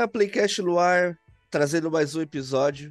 [0.00, 1.18] Galera, Playcast no ar,
[1.50, 2.90] trazendo mais um episódio.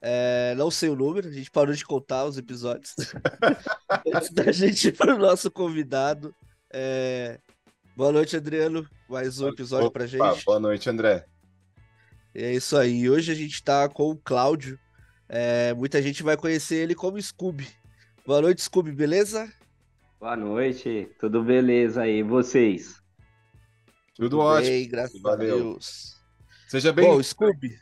[0.00, 2.94] É, não sei o número, a gente parou de contar os episódios.
[4.14, 6.34] Antes da gente ir para o nosso convidado.
[6.72, 7.38] É...
[7.94, 8.88] Boa noite, Adriano.
[9.06, 10.44] Mais um episódio para gente.
[10.46, 11.26] Boa noite, André.
[12.34, 13.10] É isso aí.
[13.10, 14.78] Hoje a gente está com o Cláudio.
[15.28, 15.74] É...
[15.74, 17.68] Muita gente vai conhecer ele como Scooby.
[18.26, 19.52] Boa noite, Scooby, beleza?
[20.18, 22.94] Boa noite, tudo beleza aí, vocês?
[24.14, 24.70] Tudo, Tudo ótimo.
[24.70, 25.54] Bem, graças Valeu.
[25.54, 26.15] a Deus.
[26.66, 27.08] Seja bem.
[27.08, 27.78] Bom, Scooby,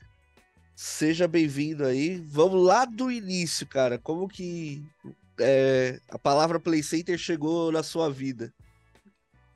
[0.75, 2.19] seja bem-vindo aí.
[2.29, 3.99] Vamos lá do início, cara.
[3.99, 4.85] Como que
[5.41, 8.53] é, a palavra Play Center chegou na sua vida?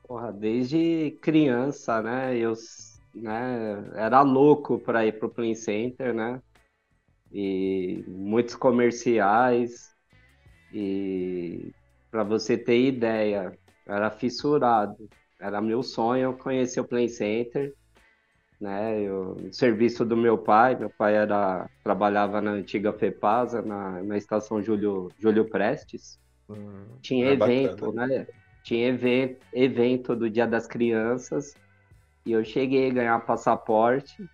[0.06, 2.38] Porra, desde criança, né?
[2.38, 2.54] Eu
[3.14, 6.40] né, era louco para ir pro Play Center, né?
[7.30, 9.94] E muitos comerciais.
[10.72, 11.70] E
[12.10, 15.08] para você ter ideia, era fissurado.
[15.38, 17.74] Era meu sonho conhecer o Play Center,
[18.60, 19.00] né?
[19.02, 24.62] Eu, serviço do meu pai, meu pai era trabalhava na antiga FEPASA, na, na estação
[24.62, 26.18] Júlio, Júlio Prestes.
[26.48, 27.92] Hum, Tinha é evento, bacana.
[27.92, 28.28] né?
[28.62, 31.58] Tinha evento, evento do Dia das Crianças
[32.26, 34.28] e eu cheguei a ganhar passaporte,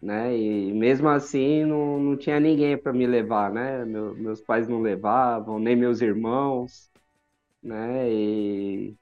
[0.00, 0.36] né?
[0.36, 3.84] E mesmo assim não, não tinha ninguém para me levar, né?
[3.84, 6.90] Meu, meus pais não levavam, nem meus irmãos,
[7.62, 8.10] né?
[8.12, 8.96] E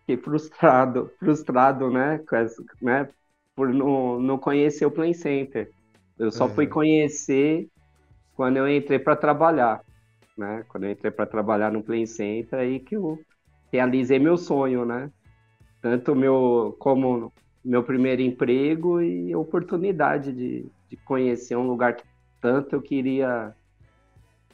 [0.00, 3.08] fiquei frustrado, frustrado, né, essa, né
[3.54, 5.70] por não, não conhecer o Play Center.
[6.18, 6.50] Eu só uhum.
[6.50, 7.68] fui conhecer
[8.34, 9.82] quando eu entrei para trabalhar,
[10.36, 10.64] né?
[10.68, 13.18] Quando eu entrei para trabalhar no Play Center, aí que eu
[13.72, 15.10] realizei meu sonho, né?
[15.80, 17.32] Tanto meu como
[17.64, 22.04] meu primeiro emprego e oportunidade de, de conhecer um lugar que
[22.40, 23.54] tanto eu queria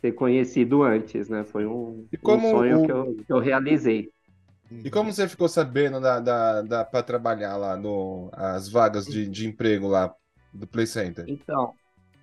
[0.01, 1.45] ter conhecido antes, né?
[1.45, 2.87] Foi um, um sonho o...
[2.87, 4.11] que, eu, que eu realizei.
[4.71, 9.27] E como você ficou sabendo da, da, da para trabalhar lá no as vagas de,
[9.27, 10.15] de emprego lá
[10.53, 11.25] do Play Center?
[11.27, 11.75] Então,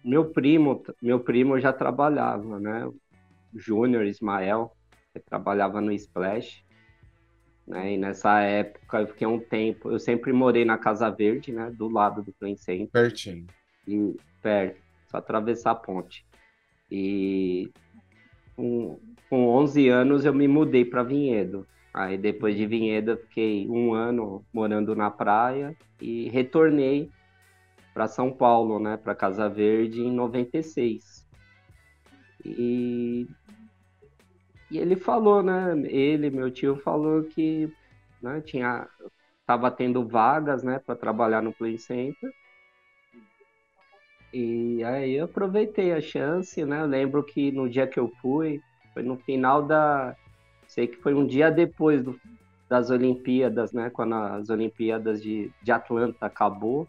[0.03, 2.87] meu primo, meu primo já trabalhava, né?
[3.55, 4.71] Júnior Ismael,
[5.13, 6.63] ele trabalhava no Splash.
[7.65, 7.93] Né?
[7.93, 11.87] E nessa época eu fiquei um tempo, eu sempre morei na Casa Verde, né, do
[11.87, 12.89] lado do Play Center.
[12.91, 13.47] Pertinho.
[13.87, 14.79] E perto,
[15.09, 16.25] só atravessar a ponte.
[16.91, 17.71] E
[18.55, 21.65] com, com 11 anos eu me mudei para Vinhedo.
[21.95, 27.09] Aí depois de Vinhedo eu fiquei um ano morando na praia e retornei
[27.93, 31.25] para São Paulo, né, para Casa Verde em 96.
[32.43, 33.25] E,
[34.69, 37.71] e ele falou, né, ele, meu tio falou que
[38.21, 38.89] né, tinha
[39.47, 42.29] tava tendo vagas, né, para trabalhar no Play Center.
[44.33, 46.81] E aí eu aproveitei a chance, né?
[46.81, 48.59] Eu lembro que no dia que eu fui,
[48.93, 50.13] foi no final da
[50.75, 52.19] Sei que foi um dia depois do,
[52.67, 53.89] das Olimpíadas, né?
[53.89, 56.85] Quando as Olimpíadas de, de Atlanta acabou.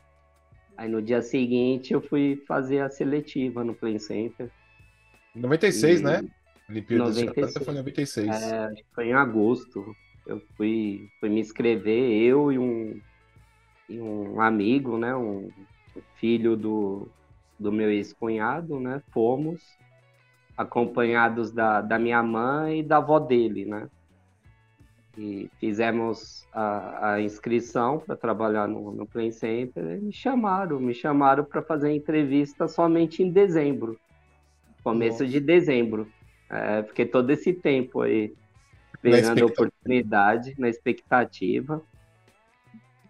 [0.76, 4.50] Aí no dia seguinte eu fui fazer a seletiva no Play Center.
[5.36, 6.02] 96, e...
[6.02, 6.24] né?
[6.68, 7.22] Olimpíadas 96.
[7.22, 8.28] de Atlanta foi em 96.
[8.28, 9.94] É, foi em agosto.
[10.26, 13.00] Eu fui, fui me inscrever, eu e um,
[13.88, 15.14] e um amigo, né?
[15.14, 15.48] Um
[16.16, 17.08] filho do,
[17.56, 19.00] do meu ex-cunhado, né?
[19.12, 19.62] Fomos
[20.56, 23.88] acompanhados da, da minha mãe e da avó dele, né?
[25.18, 30.92] E fizemos a, a inscrição para trabalhar no, no Play Center e me chamaram, me
[30.92, 33.98] chamaram para fazer a entrevista somente em dezembro,
[34.82, 35.32] começo Nossa.
[35.32, 36.06] de dezembro.
[36.50, 38.32] É, fiquei todo esse tempo aí
[38.94, 41.82] esperando a oportunidade, na expectativa.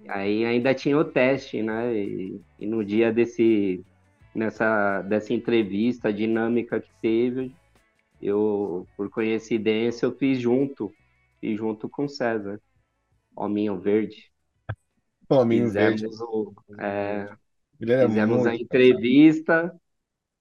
[0.08, 1.92] Aí ainda tinha o teste, né?
[1.94, 3.84] E, e no dia desse
[4.36, 7.54] nessa dessa entrevista dinâmica que teve,
[8.20, 10.92] eu, por coincidência, eu fiz junto,
[11.40, 12.60] fiz junto com César,
[13.34, 14.30] Hominho Verde.
[15.28, 16.22] Hominho fizemos Verde.
[16.22, 17.28] O, é,
[17.78, 19.74] fizemos a entrevista,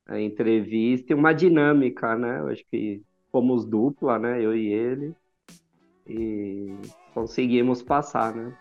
[0.06, 2.40] a entrevista e uma dinâmica, né?
[2.40, 3.02] Eu acho que
[3.32, 4.42] fomos dupla, né?
[4.42, 5.16] Eu e ele.
[6.08, 6.76] E
[7.14, 8.56] conseguimos passar, né?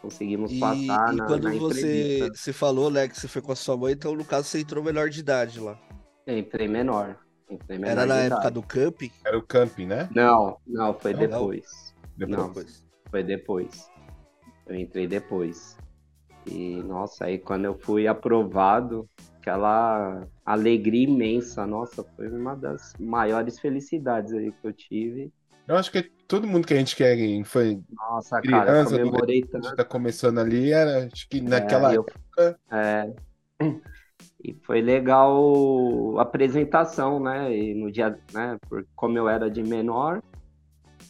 [0.00, 3.52] Conseguimos e, passar e na, quando na você se falou, né, que você foi com
[3.52, 5.78] a sua mãe, então no caso você entrou menor de idade lá.
[6.26, 7.18] Eu entrei menor.
[7.50, 9.10] Entrei menor Era na época do camping?
[9.24, 10.08] Era o camping, né?
[10.14, 11.94] Não, não, foi não, depois.
[12.16, 12.28] Não.
[12.28, 12.82] Depois.
[12.82, 13.90] Não, foi depois.
[14.66, 15.76] Eu entrei depois.
[16.46, 19.08] E, nossa, aí quando eu fui aprovado,
[19.40, 25.32] aquela alegria imensa, nossa, foi uma das maiores felicidades aí que eu tive.
[25.66, 29.66] Eu acho que todo mundo que a gente quer foi Nossa, criança, cara, comemorei tanto.
[29.66, 32.60] A gente tá começando ali, era, acho que naquela é, eu, época.
[32.70, 33.12] É,
[34.44, 37.52] e foi legal a apresentação, né?
[37.56, 38.58] E no dia, né?
[38.68, 40.22] Por, como eu era de menor,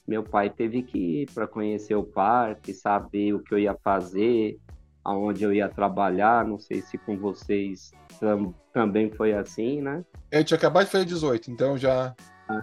[0.06, 4.56] meu pai teve que ir para conhecer o parque, saber o que eu ia fazer,
[5.04, 6.46] aonde eu ia trabalhar.
[6.46, 10.04] Não sei se com vocês tam, também foi assim, né?
[10.30, 12.14] Eu tinha acabado de fazer 18, então já.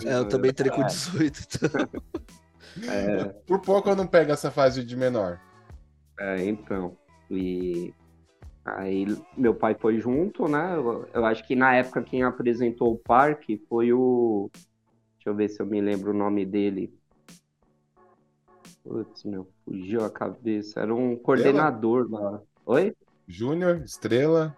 [0.03, 1.41] É, eu também entrei com 18.
[1.41, 1.69] Então...
[2.83, 5.39] É, Por pouco eu não pego essa fase de menor.
[6.19, 6.97] é, então.
[7.29, 7.93] E
[8.63, 9.05] aí
[9.37, 10.75] meu pai foi junto, né?
[10.75, 14.49] Eu, eu acho que na época quem apresentou o parque foi o.
[15.15, 16.93] Deixa eu ver se eu me lembro o nome dele.
[18.83, 20.79] Putz, meu, fugiu a cabeça.
[20.81, 22.41] Era um coordenador lá.
[22.65, 22.93] Oi?
[23.27, 24.55] Júnior, Estrela.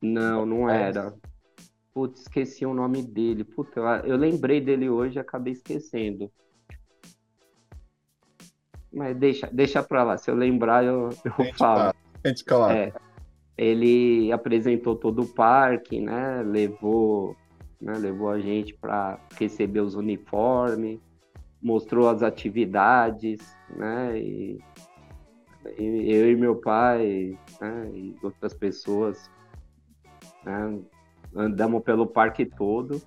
[0.00, 1.14] Não, não era.
[1.92, 3.44] Putz, esqueci o nome dele.
[3.44, 6.32] Puta, eu lembrei dele hoje e acabei esquecendo.
[8.92, 10.18] Mas deixa, deixa pra lá.
[10.18, 11.94] Se eu lembrar, eu, eu A falo.
[12.24, 12.72] A gente fica lá.
[12.74, 12.92] É,
[13.56, 16.42] ele apresentou todo o parque, né?
[16.42, 17.36] Levou,
[17.80, 17.94] né?
[17.98, 21.00] Levou a gente para receber os uniformes,
[21.62, 23.40] mostrou as atividades,
[23.76, 24.18] né?
[24.20, 24.58] E,
[25.78, 27.90] e eu e meu pai, né?
[27.94, 29.30] E outras pessoas,
[30.44, 30.80] né?
[31.34, 33.00] Andamos pelo parque todo.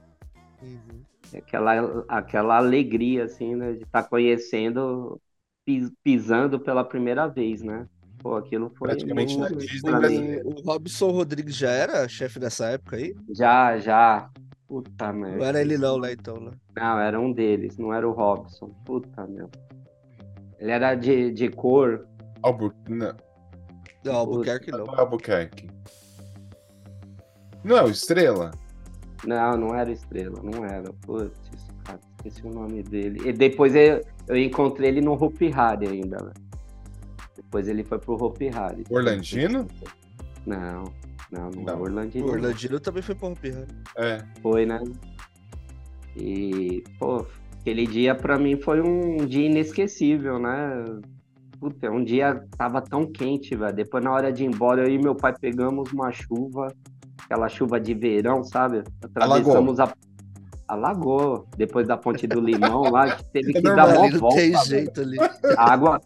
[0.61, 1.03] Uhum.
[1.35, 3.73] Aquela, aquela alegria, assim, né?
[3.73, 5.22] De estar conhecendo, pis-
[6.03, 7.87] pisando pela primeira vez, né?
[8.19, 9.99] Pô, aquilo foi Praticamente na Disney pra mim.
[9.99, 10.47] brasileira.
[10.47, 13.13] O Robson Rodrigues já era chefe nessa época aí?
[13.29, 14.29] Já, já.
[14.67, 15.37] Puta merda.
[15.37, 16.51] Não era ele não, né, então, né?
[16.75, 18.69] Não, era um deles, não era o Robson.
[18.85, 19.49] Puta, meu.
[20.57, 22.07] Ele era de, de cor.
[22.41, 22.73] Albur...
[22.87, 23.13] Não,
[24.05, 24.95] Não, Albuquerque não não.
[24.95, 25.69] é Albuquerque.
[27.63, 28.51] Não é o Estrela?
[29.25, 30.91] Não, não era estrela, não era.
[31.05, 31.39] Putz,
[32.25, 33.21] esqueci o nome dele.
[33.25, 36.31] E depois eu, eu encontrei ele no Hopi Hari ainda, né?
[37.35, 38.83] Depois ele foi pro Hopi Hari.
[38.89, 39.67] Orlandino?
[40.45, 40.83] Não,
[41.31, 41.73] não, não, Não.
[41.73, 42.27] é Orlandino.
[42.27, 43.67] O Orlandino também foi pra Hopi Hari.
[43.97, 44.23] É.
[44.41, 44.79] Foi, né?
[46.15, 47.25] E, pô,
[47.59, 50.99] aquele dia pra mim foi um dia inesquecível, né?
[51.59, 53.73] Puta, um dia tava tão quente, velho.
[53.73, 56.67] Depois, na hora de ir embora, eu e meu pai pegamos uma chuva,
[57.23, 58.83] aquela chuva de verão, sabe?
[59.03, 59.93] Atravessamos a.
[60.67, 61.47] Alagou.
[61.57, 64.35] Depois da Ponte do Limão lá, que teve É que dar uma não volta.
[64.37, 65.17] tem jeito ali.
[65.57, 66.01] A água.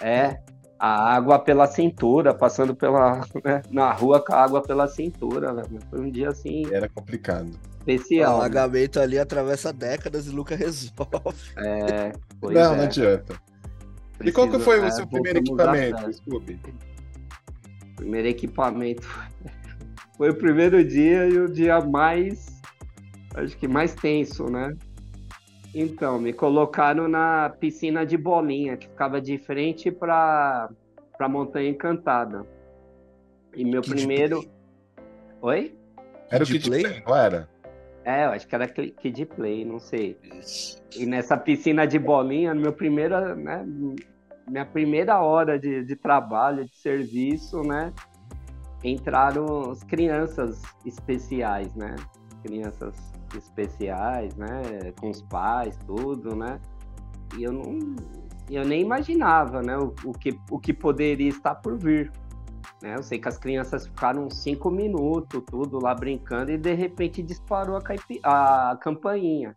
[0.00, 0.38] É.
[0.80, 3.20] A água pela cintura, passando pela.
[3.44, 5.78] né, na rua com a água pela cintura, velho.
[5.90, 7.48] Foi um dia assim, Era complicado.
[7.50, 8.32] O especial.
[8.38, 8.44] né?
[8.44, 10.92] alagamento ali atravessa décadas e nunca resolve.
[11.56, 12.76] É, pois não, é.
[12.76, 13.34] não adianta.
[14.22, 16.12] E qual que foi o é, seu primeiro equipamento.
[16.12, 16.60] Scooby?
[17.96, 19.08] Primeiro equipamento.
[20.16, 22.57] Foi o primeiro dia e o dia mais.
[23.38, 24.76] Acho que mais tenso, né?
[25.74, 30.68] Então, me colocaram na piscina de bolinha, que ficava de frente para
[31.20, 32.44] a Montanha Encantada.
[33.54, 34.40] E meu Kid primeiro.
[34.40, 34.50] Play?
[35.40, 35.74] Oi?
[36.30, 36.82] Era o Kid Play?
[36.82, 37.48] Play, não era?
[38.04, 40.16] É, eu acho que era Kid Play, não sei.
[40.96, 43.64] E nessa piscina de bolinha, meu primeiro, né,
[44.48, 47.92] minha primeira hora de, de trabalho, de serviço, né,
[48.82, 51.94] entraram as crianças especiais, né,
[52.42, 56.60] crianças especiais, né, com os pais, tudo, né,
[57.36, 57.96] e eu não,
[58.50, 62.10] eu nem imaginava, né, o, o que, o que poderia estar por vir.
[62.82, 62.96] Né?
[62.96, 67.76] Eu sei que as crianças ficaram cinco minutos, tudo lá brincando, e de repente disparou
[67.76, 69.56] a, caipi- a campainha.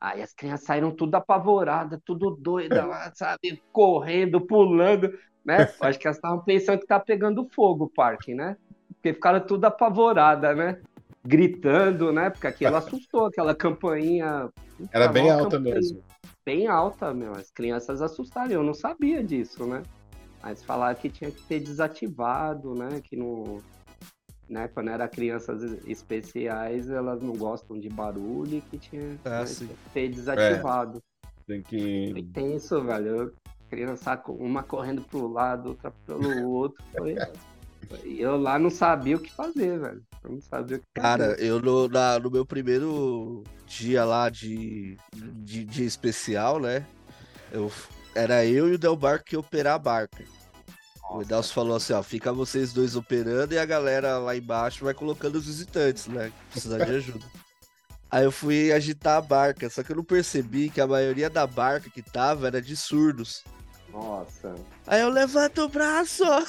[0.00, 3.62] Aí as crianças saíram tudo apavoradas, tudo doida lá, sabe?
[3.72, 5.12] Correndo, pulando,
[5.44, 5.72] né?
[5.80, 8.56] Acho que elas estavam pensando que tá pegando fogo o parque, né?
[8.94, 10.80] Porque ficaram tudo apavoradas, né?
[11.24, 12.30] Gritando, né?
[12.30, 14.50] Porque aquilo assustou, aquela campainha.
[14.92, 16.02] Era bem alta mesmo.
[16.44, 17.32] bem alta, meu.
[17.32, 18.50] As crianças assustaram.
[18.50, 19.82] Eu não sabia disso, né?
[20.42, 23.00] Mas falaram que tinha que ter desativado, né?
[23.02, 23.58] Que não.
[24.48, 24.68] Né?
[24.68, 29.68] Quando era crianças especiais, elas não gostam de barulho e que tinha Ah, né, que
[29.94, 31.00] ter desativado.
[31.46, 31.78] Tem Foi
[32.22, 32.28] que.
[32.34, 33.06] tenso, velho.
[33.06, 33.32] Eu,
[33.70, 36.82] criança, com- uma correndo pro lado, outra pelo outro.
[36.96, 37.14] Foi...
[38.04, 40.02] Eu lá não sabia o que fazer, velho.
[40.24, 41.18] Eu não sabia o que fazer.
[41.18, 46.86] Cara, eu no, na- no meu primeiro dia lá de, de dia especial, né?
[47.50, 47.70] Eu,
[48.14, 50.24] era eu e o Delbar que ia operar a barca.
[51.10, 54.84] O Nossa, Edelso falou assim, ó, fica vocês dois operando e a galera lá embaixo
[54.84, 56.30] vai colocando os visitantes, né?
[56.30, 57.24] Que precisar de ajuda.
[58.10, 61.46] Aí eu fui agitar a barca, só que eu não percebi que a maioria da
[61.46, 63.42] barca que tava era de surdos.
[63.92, 64.54] Nossa.
[64.86, 66.42] Aí eu levanto o braço, ó,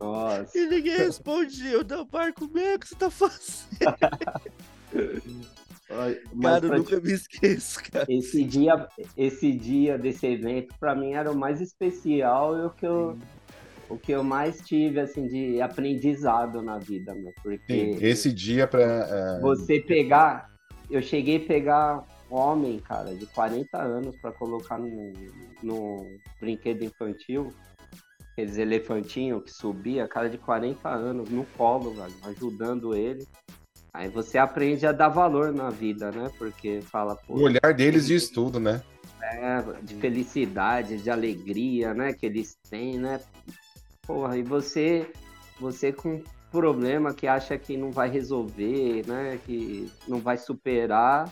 [0.00, 0.58] Nossa.
[0.58, 1.70] e ninguém respondia.
[1.70, 3.68] Eu dei barco mesmo, o que você tá fazendo?
[6.32, 8.06] Mas Cara, eu nunca me esqueço, cara.
[8.08, 12.86] esse dia, esse dia desse evento, pra mim era o mais especial e o que
[12.86, 13.18] eu,
[13.88, 18.68] o que eu mais tive assim de aprendizado na vida, meu, porque Sim, esse dia
[18.68, 19.02] pra.
[19.04, 20.48] ah, você pegar,
[20.88, 25.12] eu cheguei a pegar homem, cara, de 40 anos para colocar no,
[25.62, 26.06] no
[26.40, 27.52] brinquedo infantil,
[28.32, 33.26] aqueles elefantinhos que subia, cara de 40 anos no colo, velho, ajudando ele.
[33.92, 36.30] Aí você aprende a dar valor na vida, né?
[36.38, 37.34] Porque fala, pô.
[37.34, 38.80] O olhar deles diz tudo, né?
[39.20, 42.12] É, de felicidade, de alegria, né?
[42.12, 43.20] Que eles têm, né?
[44.06, 45.10] Porra, e você,
[45.58, 49.38] você com problema que acha que não vai resolver, né?
[49.44, 51.30] Que não vai superar.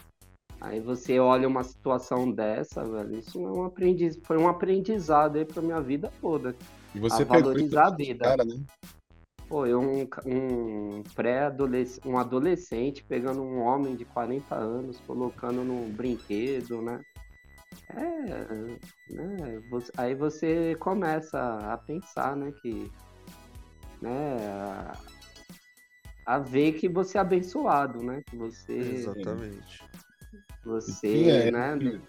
[0.60, 3.18] Aí você olha uma situação dessa, velho.
[3.18, 6.56] Isso é um aprendiz, foi um aprendizado aí pra minha vida toda.
[6.94, 8.24] E você a valorizar a vida.
[8.24, 8.60] Cara, né?
[9.48, 15.88] Pô, eu um, um pré-adolescente, um adolescente pegando um homem de 40 anos, colocando num
[15.90, 17.00] brinquedo, né?
[17.90, 19.62] É, né?
[19.70, 21.38] Você, aí você começa
[21.72, 22.92] a pensar, né, que
[24.02, 24.98] né, a,
[26.26, 28.22] a ver que você é abençoado, né?
[28.28, 29.82] Que você Exatamente.
[30.64, 32.00] Você, é, né?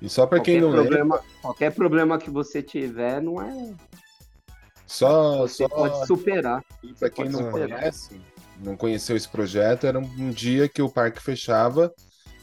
[0.00, 1.30] E só para quem não problema, lembra...
[1.42, 3.74] qualquer problema que você tiver não é
[4.86, 5.68] só, você só...
[5.68, 6.64] pode superar.
[6.82, 7.78] E para quem não superar.
[7.78, 8.20] conhece,
[8.58, 11.92] não conheceu esse projeto, era um dia que o parque fechava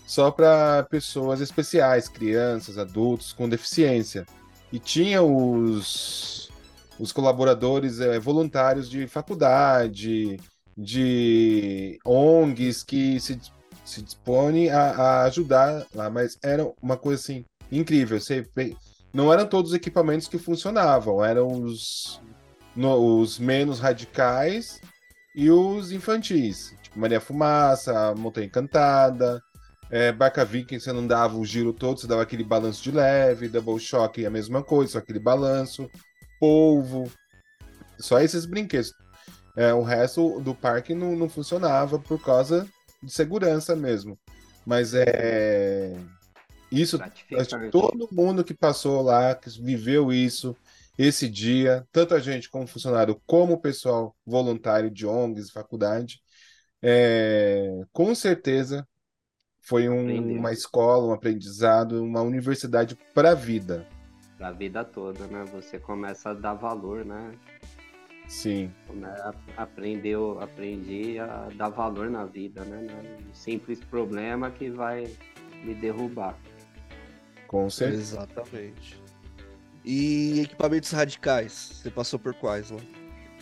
[0.06, 4.25] só para pessoas especiais, crianças, adultos com deficiência.
[4.72, 6.50] E tinha os,
[6.98, 10.39] os colaboradores é, voluntários de faculdade,
[10.77, 13.38] de ONGs que se,
[13.88, 18.20] se dispõem a, a ajudar lá, mas era uma coisa assim incrível.
[18.20, 18.46] Você,
[19.13, 22.20] não eram todos os equipamentos que funcionavam, eram os,
[22.75, 24.82] no, os menos radicais
[25.34, 26.75] e os infantis.
[26.84, 29.41] Tipo Maria Fumaça, Montanha Encantada,
[29.89, 33.48] é, Barca Viking, você não dava o giro todo, você dava aquele balanço de leve,
[33.48, 35.89] Double Shock, a mesma coisa, só aquele balanço,
[36.41, 37.10] polvo,
[37.98, 38.91] só esses brinquedos.
[39.56, 42.67] É, o resto do parque não, não funcionava por causa
[43.01, 44.18] de segurança mesmo.
[44.66, 45.96] Mas é.
[46.70, 47.00] Isso,
[47.72, 50.54] todo mundo que passou lá, que viveu isso,
[50.98, 56.20] esse dia, tanto a gente como funcionário, como o pessoal voluntário de ONGs, faculdade,
[56.82, 58.86] é, com certeza
[59.62, 63.86] foi um, uma escola, um aprendizado, uma universidade para a vida.
[64.38, 65.44] Para a vida toda, né?
[65.51, 67.32] Você começa a dar valor, né?
[68.27, 68.72] Sim.
[68.93, 69.15] Né?
[69.55, 72.86] Aprendeu, aprendi a dar valor na vida, né?
[73.29, 75.07] Um simples problema que vai
[75.63, 76.36] me derrubar.
[77.48, 78.17] Com certeza.
[78.17, 79.01] Exatamente.
[79.86, 81.53] E equipamentos radicais?
[81.81, 82.79] Você passou por quais lá?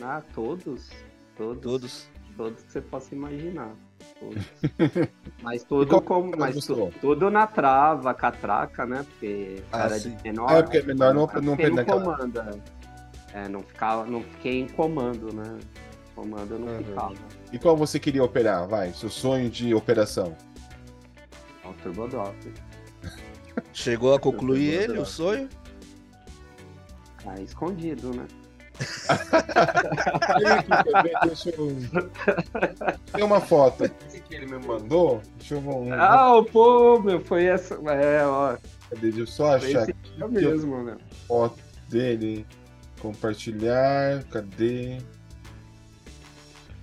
[0.01, 0.91] Ah, todos.
[1.35, 1.61] Todos.
[1.63, 2.09] Todos.
[2.37, 3.73] Todos que você possa imaginar.
[5.41, 6.35] mas tudo como.
[6.37, 9.05] Mas tu, tudo na trava, catraca, né?
[9.09, 10.51] Porque ah, cara de menor.
[10.51, 12.61] É, porque menor não, não, não comanda.
[13.35, 15.59] É, não, ficava, não fiquei em comando, né?
[16.15, 16.83] Comando eu não uhum.
[16.83, 17.13] ficava.
[17.51, 18.65] E qual você queria operar?
[18.65, 20.33] Vai, seu sonho de operação?
[21.65, 22.33] O Turbo Drop.
[23.73, 25.49] Chegou a concluir ele, o sonho?
[27.21, 28.25] Tá escondido, né?
[33.11, 33.89] Tem uma foto
[34.29, 35.21] que ele me mandou.
[35.37, 35.93] Deixa eu ver.
[35.93, 37.75] Ah, pô, meu, foi essa.
[37.75, 38.55] É, ó.
[38.89, 39.01] Cadê?
[39.01, 39.83] Deixa eu só achar.
[39.83, 39.95] Aqui,
[40.29, 40.97] mesmo, né?
[41.27, 42.45] Foto dele.
[42.99, 44.23] Compartilhar.
[44.31, 44.97] Cadê?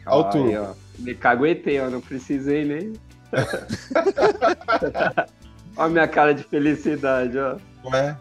[0.05, 0.71] Altura.
[0.71, 1.91] Ó, Me caguetei, ó.
[1.91, 2.93] Não precisei nem.
[5.75, 7.57] Olha a minha cara de felicidade, ó.
[7.83, 8.17] Não é?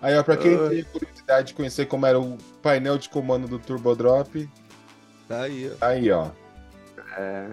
[0.00, 3.58] Aí, ó, pra quem tem curiosidade de conhecer como era o painel de comando do
[3.58, 4.48] Turbo Drop.
[5.28, 5.74] Tá aí, ó.
[5.76, 6.30] Tá aí, ó.
[7.18, 7.48] É.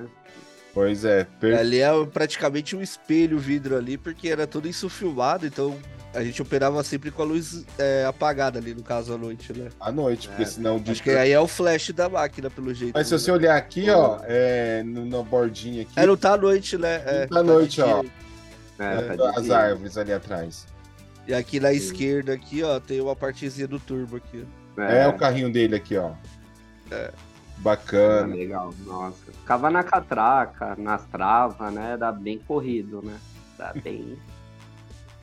[0.73, 1.27] Pois é.
[1.39, 1.57] Per...
[1.57, 5.77] Ali é praticamente um espelho, o vidro ali, porque era tudo isso filmado, então
[6.13, 9.69] a gente operava sempre com a luz é, apagada ali, no caso, à noite, né?
[9.79, 10.45] À noite, porque é.
[10.45, 10.83] senão...
[10.87, 12.93] Acho que aí é o flash da máquina, pelo jeito.
[12.93, 13.19] Mas se né?
[13.19, 15.91] você olhar aqui, ó, é, no, na bordinha aqui...
[15.95, 17.01] É, não tá à noite, né?
[17.05, 18.03] É, tá à noite, ó.
[18.79, 20.65] É, tá as árvores ali atrás.
[21.27, 21.75] E aqui na Sim.
[21.75, 24.45] esquerda, aqui, ó, tem uma partezinha do turbo aqui.
[24.77, 26.11] É, é o carrinho dele aqui, ó.
[26.91, 27.11] É.
[27.63, 28.33] Bacana.
[28.33, 29.31] É legal, nossa.
[29.31, 31.95] Ficava na catraca, nas travas, né?
[31.95, 33.17] Dá bem corrido, né?
[33.57, 34.19] Dá bem.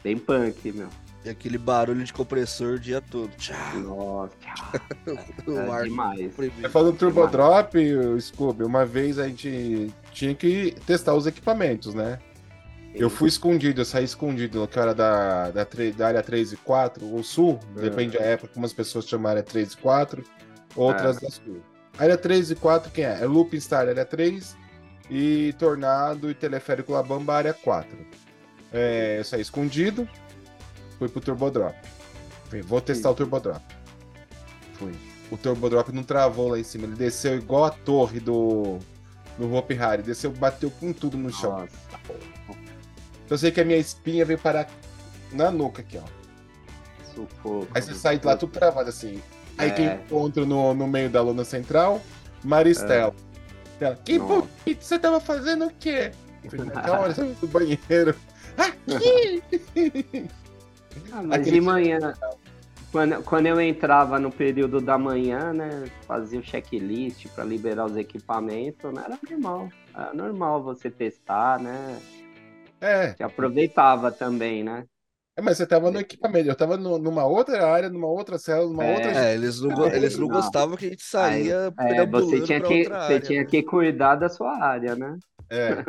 [0.02, 0.88] bem punk, meu.
[1.22, 3.28] E aquele barulho de compressor o dia todo.
[3.36, 3.56] Tchau.
[3.80, 4.80] Nossa, tchau.
[5.78, 6.38] é demais.
[6.62, 7.76] É falando do Turbo Drop,
[8.18, 12.18] Scooby, uma vez a gente tinha que testar os equipamentos, né?
[12.94, 15.66] Eu fui escondido, eu saí escondido, que era da, da,
[15.96, 17.82] da área 3 e 4, ou sul, é.
[17.82, 20.24] depende da época, como as pessoas chamam área 3 e 4,
[20.74, 21.20] outras é.
[21.20, 21.62] da sul.
[22.00, 23.20] Área 3 e 4, quem é?
[23.20, 24.56] É Looping Star, área 3,
[25.10, 27.94] e Tornado e Teleférico Labamba, área 4.
[28.72, 30.08] É, eu saí escondido,
[30.98, 31.76] fui pro Turbo Drop.
[32.46, 33.12] Falei, vou testar Sim.
[33.12, 33.60] o Turbo Drop.
[34.78, 34.94] Fui.
[35.30, 38.78] O Turbo Drop não travou lá em cima, ele desceu igual a torre do,
[39.36, 41.50] do Hope Harry, desceu, bateu com tudo no chão.
[41.50, 42.58] Nossa.
[43.28, 44.70] Eu sei que a minha espinha veio parar
[45.32, 47.14] na nuca aqui, ó.
[47.14, 47.68] Sufoco.
[47.74, 49.20] Aí você sai de lá tudo travado assim.
[49.60, 49.70] Aí É.
[49.72, 52.00] quem encontro no, no meio da luna central,
[52.42, 53.14] Maristela.
[53.78, 54.48] Ela, que Nossa.
[54.64, 56.10] bonito, você tava fazendo o quê?
[56.42, 58.14] Eu saí do banheiro.
[58.56, 59.42] Aqui!
[61.12, 61.98] Ah, mas Aquele de manhã,
[62.90, 67.96] quando, quando eu entrava no período da manhã, né, fazia o checklist para liberar os
[67.96, 69.68] equipamentos, né, era normal.
[69.94, 71.98] Era normal você testar, né?
[72.80, 74.84] É, Você aproveitava também, né?
[75.40, 78.70] É, mas você tava no equipamento, eu tava no- numa outra área, numa outra célula,
[78.70, 78.94] numa É.
[78.94, 79.10] outra.
[79.12, 80.34] É, eles não, Aí, eles não não.
[80.36, 83.20] gostavam que a gente saía É, perambulando você tinha pra que, outra você área.
[83.20, 85.18] tinha que cuidar da sua área, né?
[85.50, 85.84] É.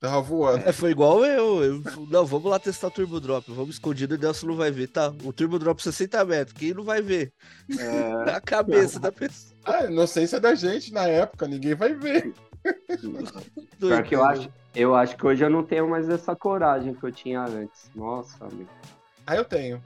[0.00, 0.66] Tava voando.
[0.66, 1.82] É, foi igual eu, eu.
[2.10, 3.44] Não, vamos lá testar o Turbo Drop.
[3.52, 4.88] Vamos escondido e o Nelson não vai ver.
[4.88, 6.56] Tá, o Turbo Drop 60 metros.
[6.56, 7.32] Quem não vai ver?
[7.78, 9.54] É, A cabeça da pessoa.
[9.64, 12.32] Ah, inocência da gente na época, ninguém vai ver.
[13.78, 17.04] Pior que eu acho, eu acho que hoje eu não tenho mais essa coragem que
[17.04, 17.90] eu tinha antes.
[17.94, 18.68] Nossa, amigo.
[19.26, 19.82] Ah, eu tenho.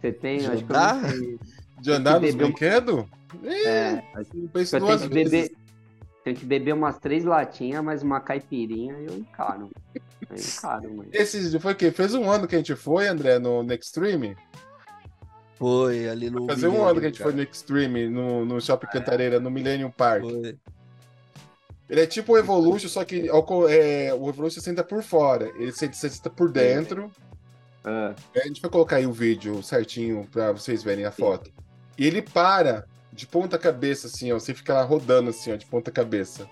[0.00, 0.38] Você tem?
[0.38, 0.94] De Acho que eu andar?
[1.02, 1.40] não tenho.
[1.80, 3.04] De andar nos um- brinquedos?
[3.42, 4.20] É, Eu
[4.54, 5.10] duas tenho vezes.
[5.10, 5.50] beber.
[6.22, 9.68] Tenho que beber umas três latinhas, mais uma caipirinha e eu encaro.
[9.94, 11.08] Eu encaro, mano.
[11.12, 11.90] Esse foi o quê?
[11.90, 14.34] Fez um ano que a gente foi, André, no, no Extreme?
[15.58, 16.46] Foi ali no.
[16.46, 17.30] Fazer um ano que a gente cara.
[17.30, 20.22] foi no Extreme, no, no Shopping Cantareira, no Millennium Park.
[20.22, 20.56] Foi.
[21.88, 25.50] Ele é tipo o Evolution, só que é, o Evolution senta por fora.
[25.58, 27.10] Ele senta, senta por dentro.
[27.84, 31.50] Ah, A gente vai colocar aí o vídeo certinho pra vocês verem a foto.
[31.98, 34.38] E ele para de ponta cabeça, assim, ó.
[34.38, 36.48] Você fica lá rodando assim, ó, de ponta cabeça.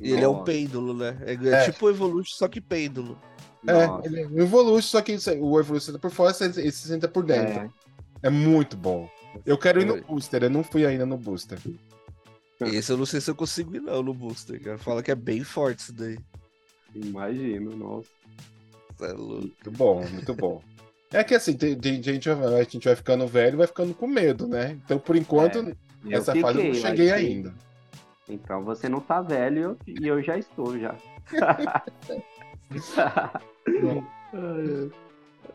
[0.00, 1.18] E ele é um pêndulo, né?
[1.26, 1.64] É, É.
[1.70, 3.18] tipo o Evolution, só que pêndulo.
[3.66, 7.08] É, ele é o Evolution, só que o Evolution senta por fora, ele se senta
[7.08, 7.60] por dentro.
[8.22, 9.08] É, É muito bom.
[9.44, 10.00] Eu quero ir no.
[10.02, 11.58] Booster, eu não fui ainda no Booster.
[12.60, 14.78] Esse eu não sei se eu consigo ir, não, no Booster, cara.
[14.78, 16.18] Fala que é bem forte isso daí.
[16.94, 18.08] imagino, nossa.
[19.00, 19.42] É louco.
[19.42, 20.62] Muito bom, muito bom.
[21.10, 24.06] É que assim, tem, tem gente, a gente vai ficando velho e vai ficando com
[24.06, 24.78] medo, né?
[24.84, 27.54] Então, por enquanto, Eu essa fase eu não fiquei, cheguei ainda.
[28.28, 30.94] Então você não tá velho e eu já estou já.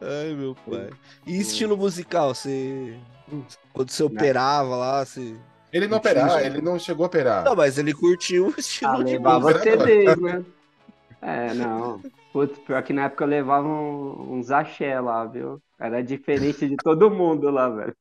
[0.01, 0.89] Ai, meu pai.
[1.25, 2.97] E estilo musical, você.
[3.71, 5.35] Quando você operava lá, você.
[5.73, 7.43] Ele não operar, ele não chegou a operar.
[7.43, 9.59] Não, mas ele curtiu o estilo Ah, de levava.
[9.59, 10.45] CDs, né?
[11.21, 11.99] É, não.
[12.31, 15.59] Putz, pior que na época eu levava um- uns axé lá, viu?
[15.79, 17.95] Era diferente de todo mundo lá, velho.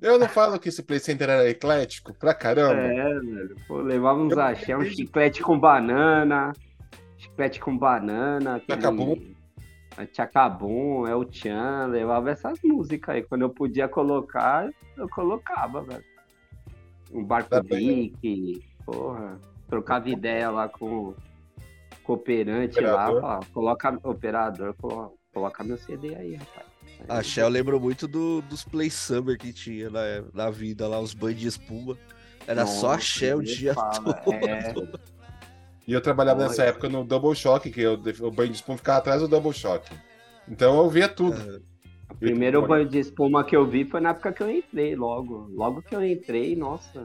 [0.00, 2.74] Eu não falo que esse Play Center era eclético pra caramba.
[2.80, 3.56] É, velho.
[3.66, 6.52] Pô, levava uns axé, um chiclete com banana.
[7.18, 8.60] Chiclete com banana.
[8.60, 9.16] Tchacabum.
[9.96, 13.22] a Tchacabum, é o Tchan, levava essas músicas aí.
[13.22, 16.04] Quando eu podia colocar, eu colocava, velho.
[17.12, 17.62] Um barco Tá.
[17.62, 19.40] Bic, porra.
[19.68, 21.16] Trocava ideia lá com o
[22.02, 23.20] cooperante lá, Operador.
[23.20, 26.66] falava, coloca operador, coloca, coloca meu CD aí, rapaz.
[27.00, 30.00] Aí, A Shell lembra muito do, dos Play Summer que tinha na,
[30.34, 31.96] na vida lá, os banhos de espuma.
[32.46, 34.34] Era só a nossa, Shell o dia fala, todo.
[34.48, 34.74] É,
[35.86, 38.98] E eu trabalhava nessa época no Double Shock, que eu, o banho de espuma ficava
[38.98, 39.90] atrás do Double Shock.
[40.48, 41.62] Então eu via tudo.
[42.10, 45.48] O primeiro banho de espuma que eu vi foi na época que eu entrei, logo.
[45.54, 47.04] Logo que eu entrei, nossa.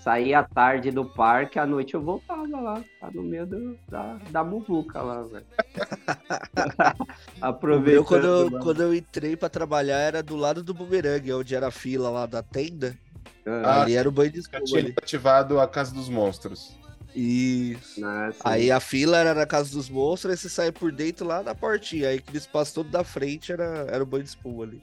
[0.00, 4.14] Saí à tarde do parque, à noite eu voltava lá, tá no meio do- da,
[4.30, 5.46] da muvuca lá, velho.
[7.42, 7.92] O Aproveitando.
[7.92, 11.66] meu, quando, eu, quando eu entrei pra trabalhar, era do lado do bumerangue, onde era
[11.68, 12.96] a fila lá da tenda.
[13.44, 14.94] Ah, ali era o banho de Eu espuma tinha ali.
[14.96, 16.76] ativado a Casa dos Monstros.
[17.18, 18.00] Isso.
[18.00, 21.26] né, assim, Aí a fila era na casa dos monstros, aí você saia por dentro
[21.26, 22.08] lá na portinha.
[22.10, 24.82] Aí aquele espaço todo da frente era, era o banho de espuma ali.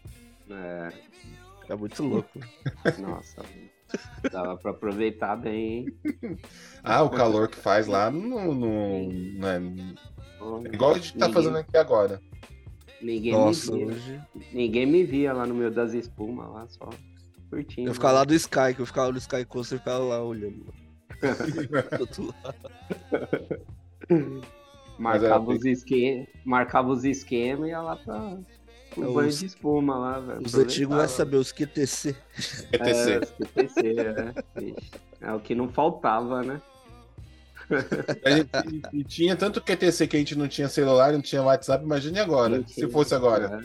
[0.50, 0.92] é,
[1.66, 2.40] Era muito louco.
[3.00, 3.44] nossa,
[4.32, 5.86] dava pra aproveitar bem,
[6.24, 6.38] hein?
[6.84, 9.58] Ah, o calor que faz lá não, não, não é.
[10.66, 12.20] É igual a gente tá Ninguém- fazendo aqui agora.
[13.02, 13.88] Ninguém Nossa, me via.
[13.94, 14.22] hoje.
[14.54, 16.90] Ninguém me via lá no meio das espumas, lá só
[17.50, 17.90] curtindo.
[17.90, 20.66] Eu ficava lá do Sky, que eu ficava no Sky Coaster e ficava lá olhando.
[22.44, 24.34] Lado.
[25.00, 28.38] Marcava os esquemas, marcava os esquemas e ia lá pra
[28.96, 30.42] o É, banho os- de espuma lá, velho.
[30.46, 31.08] Os antigos vai Aproveitava.
[31.08, 32.16] saber os QTC.
[32.72, 33.12] ETC.
[33.12, 33.96] É, os QTC,
[35.22, 35.28] é.
[35.30, 36.62] É o que não faltava, né?
[38.24, 38.50] A gente-
[38.94, 42.20] e, e tinha tanto QTC que a gente não tinha celular, não tinha WhatsApp, imagine
[42.20, 43.62] agora, Não se fosse agora.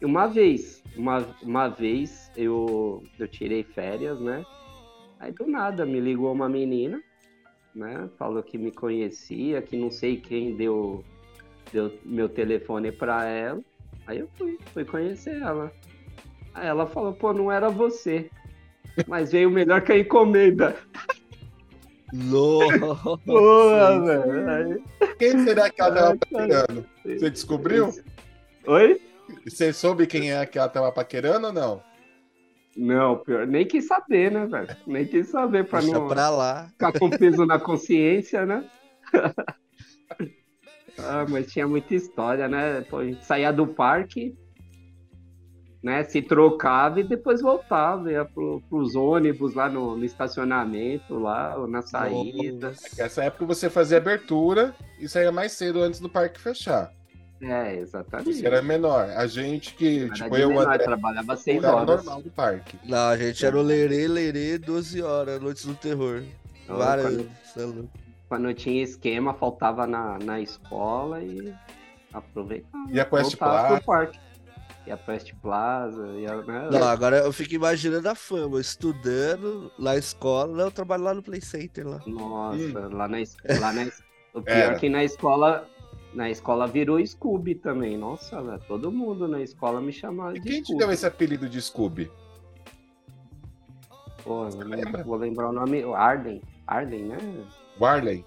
[0.00, 0.04] É.
[0.04, 4.44] Uma vez, uma, uma vez eu, eu tirei férias, né?
[5.18, 7.02] Aí do nada me ligou uma menina,
[7.74, 8.08] né?
[8.18, 11.04] Falou que me conhecia, que não sei quem deu,
[11.72, 13.60] deu meu telefone pra ela.
[14.06, 15.72] Aí eu fui, fui conhecer ela.
[16.54, 18.30] Aí ela falou, pô, não era você.
[19.06, 20.76] Mas veio melhor que a encomenda.
[22.12, 24.00] Nossa.
[24.00, 24.82] Velho.
[25.18, 26.86] Quem será que ela tava paquerando?
[27.04, 27.92] Você descobriu?
[28.66, 29.00] Oi?
[29.44, 31.87] Você soube quem é que ela tava paquerando ou não?
[32.78, 34.76] Não, pior, nem quis saber, né, velho?
[34.86, 36.68] Nem quis saber pra Deixa não pra lá.
[36.68, 38.64] ficar com peso na consciência, né?
[40.96, 42.82] ah, mas tinha muita história, né?
[42.82, 44.32] Pô, a gente saía do parque,
[45.82, 46.04] né?
[46.04, 51.66] Se trocava e depois voltava, ia pro, pros ônibus lá no, no estacionamento, lá, ou
[51.66, 52.68] na saída.
[52.68, 53.02] Nossa.
[53.02, 56.92] Nessa época você fazia abertura e saía mais cedo antes do parque fechar.
[57.40, 58.34] É, exatamente.
[58.34, 59.08] Você era menor.
[59.10, 61.86] A gente que, Era tipo, eu, menor, André, trabalhava seis horas.
[61.86, 62.78] normal do parque.
[62.84, 66.22] Não, a gente era o Lerê, Lerê, 12 horas, Noites do Terror.
[66.66, 67.06] Várias.
[67.54, 67.98] quando- é.
[68.28, 71.54] Quando tinha esquema, faltava na, na escola e
[72.12, 72.84] aproveitava.
[72.90, 73.76] E a Quest Plaza.
[73.76, 74.18] pro parque.
[74.86, 76.68] E a Quest Plaza, e a, né?
[76.72, 81.14] Não, agora eu fico imaginando a fama, estudando lá na escola, não, eu trabalho lá
[81.14, 82.00] no Play Center lá.
[82.06, 85.68] Nossa, lá na, es- lá na es- O pior é que na escola,
[86.14, 87.96] na escola virou Scooby também.
[87.96, 90.78] Nossa, velho, todo mundo na escola me chamava E de quem te Scooby.
[90.78, 92.10] deu esse apelido de Scooby?
[94.24, 95.04] Pô, eu não lembra?
[95.04, 95.84] vou lembrar o nome.
[95.84, 96.42] o Arden.
[96.66, 97.16] Arden, né?
[97.80, 98.24] Warley?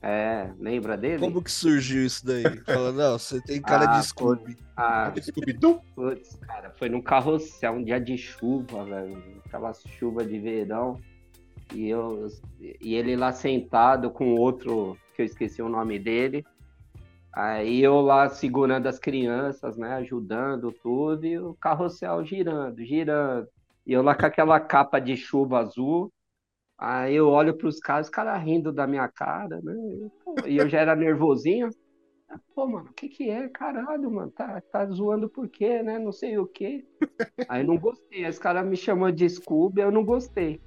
[0.00, 1.18] É, lembra dele?
[1.18, 2.44] Como que surgiu isso daí?
[2.64, 4.56] Fala, não, você tem cara Ah, de Scooby.
[4.76, 5.80] Ah, Scooby-Doo?
[5.96, 9.20] Putz, cara, foi num carrossel, um dia de chuva, velho.
[9.44, 11.00] Aquela chuva de verão.
[11.74, 12.28] E, eu,
[12.60, 16.46] e ele lá sentado com outro, que eu esqueci o nome dele.
[17.38, 19.94] Aí eu lá segurando as crianças, né?
[19.94, 21.24] Ajudando tudo.
[21.24, 23.46] E o carrossel girando, girando.
[23.86, 26.12] E eu lá com aquela capa de chuva azul.
[26.76, 29.72] Aí eu olho pros caras, os caras rindo da minha cara, né?
[30.46, 31.70] E eu já era nervosinho.
[32.56, 33.48] Pô, mano, o que que é?
[33.48, 35.96] Caralho, mano, tá, tá zoando por quê, né?
[35.96, 36.84] Não sei o quê.
[37.48, 38.24] Aí não gostei.
[38.24, 40.60] Aí os caras me chamou de Scooby, eu não gostei.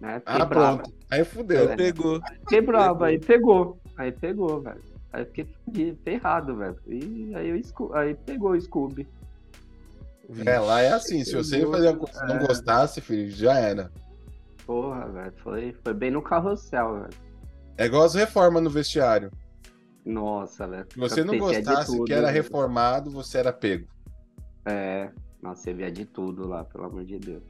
[0.00, 0.18] Né?
[0.18, 0.92] Fiquei Ah, pronto.
[1.08, 1.70] Aí fudeu.
[1.70, 1.76] É.
[1.76, 2.20] Pegou.
[2.40, 3.78] Fiquei bravo, aí pegou.
[3.96, 4.89] Aí pegou, velho.
[5.12, 6.76] Aí fiquei fudido, ferrado, velho.
[6.86, 9.06] E aí, eu, aí pegou o Scooby.
[10.46, 13.90] É, lá é assim, se você fazer coisa não gostasse, filho, já era.
[14.64, 15.32] Porra, velho.
[15.38, 17.14] Foi, foi bem no carrossel, velho.
[17.76, 19.32] É igual as reformas no vestiário.
[20.04, 20.86] Nossa, velho.
[20.92, 22.34] Se você não de gostasse tudo, que era velho.
[22.34, 23.88] reformado, você era pego.
[24.64, 25.10] É.
[25.42, 27.42] Nossa, você via de tudo lá, pelo amor de Deus.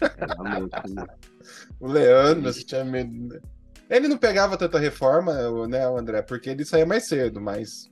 [0.00, 1.06] Era muito, né?
[1.80, 3.34] O Leandro, você tinha medo.
[3.34, 3.40] né?
[3.88, 5.32] Ele não pegava tanta reforma,
[5.66, 6.20] né, André?
[6.22, 7.90] Porque ele saía mais cedo, mas.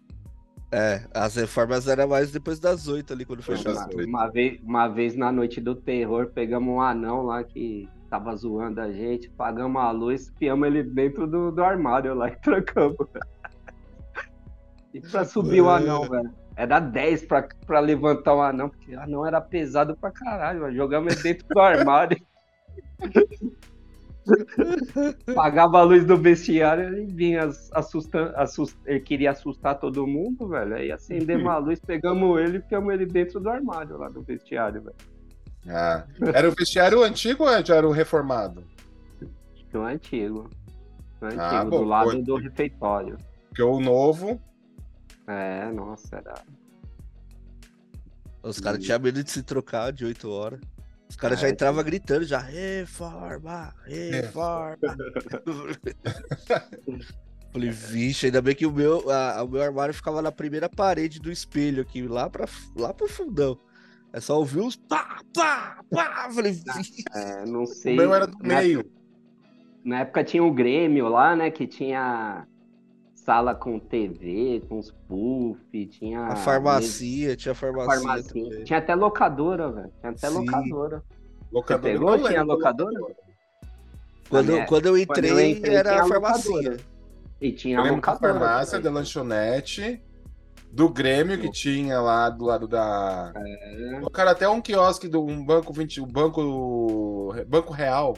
[0.71, 3.99] É, as reformas eram mais depois das oito ali, quando Foi fechou das as Uma,
[3.99, 4.09] oito.
[4.09, 8.81] uma vez, uma vez na noite do terror, pegamos um anão lá que tava zoando
[8.81, 13.07] a gente, pagamos a luz, piamos ele dentro do, do armário lá e trancamos.
[14.93, 16.35] E pra subir o anão, velho.
[16.57, 20.75] Era 10 pra, pra levantar o anão, porque o anão era pesado pra caralho, velho.
[20.75, 22.19] Jogamos ele dentro do armário.
[25.35, 28.77] Pagava a luz do vestiário e vinha assustando, assust...
[28.85, 30.75] ele queria assustar todo mundo, velho.
[30.75, 34.83] Aí acendemos a luz, pegamos ele e ficamos ele dentro do armário lá do vestiário,
[34.83, 34.97] velho.
[35.69, 38.63] Ah, era o vestiário antigo ou já era o reformado?
[39.71, 40.51] Que é o antigo.
[41.21, 42.23] O antigo, Ah, bom, do lado foi.
[42.23, 43.17] do refeitório.
[43.49, 44.41] Porque o novo.
[45.27, 46.35] É, nossa, era.
[48.43, 50.61] Os caras tinham medo de se trocar de 8 horas.
[51.09, 54.77] Os caras Ah, já é, entravam gritando, já, reforma, reforma.
[57.53, 61.19] Falei, vixe, ainda bem que o meu, a- o meu armário ficava na primeira parede
[61.21, 63.59] do espelho aqui, lá, pra, lá pro fundão.
[64.13, 66.29] É só ouvir uns pá, pá, pá.
[66.35, 67.03] Falei, vixe.
[67.15, 67.97] É, não O sei.
[67.97, 68.85] meu era do na, meio.
[69.85, 71.51] na época tinha o Grêmio lá, né?
[71.51, 72.47] Que tinha
[73.27, 76.27] sala com TV, com os puff, tinha.
[76.29, 77.91] a farmácia, tinha farmácia.
[77.91, 78.49] mesa- farmacinha.
[78.51, 78.65] também.
[78.65, 79.93] Tinha até locadora, velho.
[80.01, 80.35] Tinha até Sim.
[80.39, 81.03] locadora.
[81.53, 81.83] Locadora.
[81.93, 82.11] Você pegou?
[82.17, 82.55] não Tinha lembro.
[82.55, 83.01] locadora?
[84.31, 86.51] Quando, quando eu entrei, quando eu entrei, era tinha a farmácia.
[86.51, 86.77] locadora.
[87.41, 88.39] E tinha Eu a lembro da locadora.
[88.41, 90.03] farmácia, da lanchonete,
[90.73, 93.33] do Grêmio que tinha lá do lado da.
[93.37, 93.95] É.
[93.99, 98.17] Colocaram até um quiosque do um banco 20, um banco Banco Real.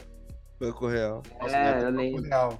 [0.59, 1.21] Banco Real.
[1.41, 1.79] Nossa, É, né?
[1.79, 2.21] eu Banco lembro.
[2.23, 2.59] Real.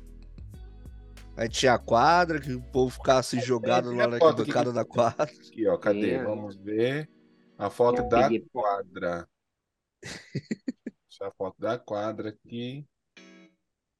[1.40, 5.24] Aí tinha a quadra, que o povo ficava assim jogado lá na bancada da quadra.
[5.24, 6.16] Aqui, ó, cadê?
[6.16, 6.24] É.
[6.24, 7.10] Vamos ver
[7.58, 9.26] a foto da peguei- quadra.
[11.08, 12.86] Deixa a foto da quadra aqui.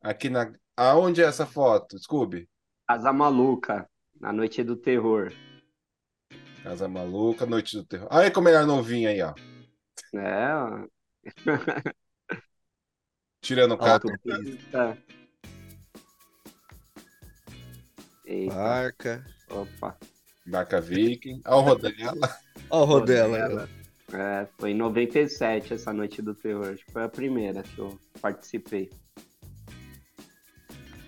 [0.02, 0.54] Aqui na.
[0.76, 2.50] Aonde é essa foto, Scooby?
[2.86, 5.32] Casa Maluca, na noite do terror.
[6.62, 8.10] Casa Maluca, Noite do Terror.
[8.12, 9.34] Olha como ele era novinho aí, ó.
[10.14, 10.86] É, ó.
[13.42, 14.02] Tirando o cara.
[18.30, 19.26] Eita, Marca.
[19.50, 19.98] opa.
[20.46, 21.42] Barca Viking.
[21.48, 22.38] Olha o Rodela.
[22.70, 23.42] Ó o Rodela.
[23.42, 23.70] Rodela.
[24.14, 26.68] É, foi em 97 essa noite do terror.
[26.68, 28.92] Acho que foi a primeira que eu participei.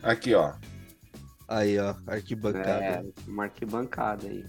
[0.01, 0.53] Aqui, ó.
[1.47, 2.83] Aí, ó, arquibancada.
[2.83, 4.43] É, uma arquibancada aí.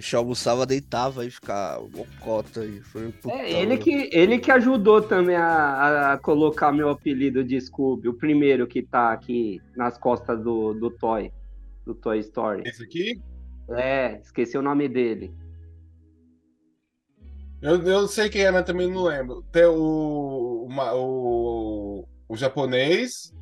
[0.00, 2.80] O Michel almoçava, deitava e ficava mocota aí.
[2.80, 7.44] Foi um putão, É, ele que, ele que ajudou também a, a colocar meu apelido
[7.44, 11.30] de Scooby, o primeiro que tá aqui nas costas do, do Toy,
[11.84, 12.62] do Toy Story.
[12.64, 13.20] Esse aqui?
[13.72, 15.34] É, esqueci o nome dele.
[17.60, 19.42] Eu, eu sei quem é, mas também não lembro.
[19.52, 23.34] Tem o, o, o, o japonês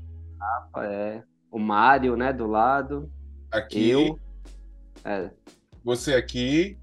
[0.76, 3.08] É, o Mario, né, do lado.
[3.52, 4.18] aqui, Eu.
[5.04, 5.30] É,
[5.88, 6.77] você aqui,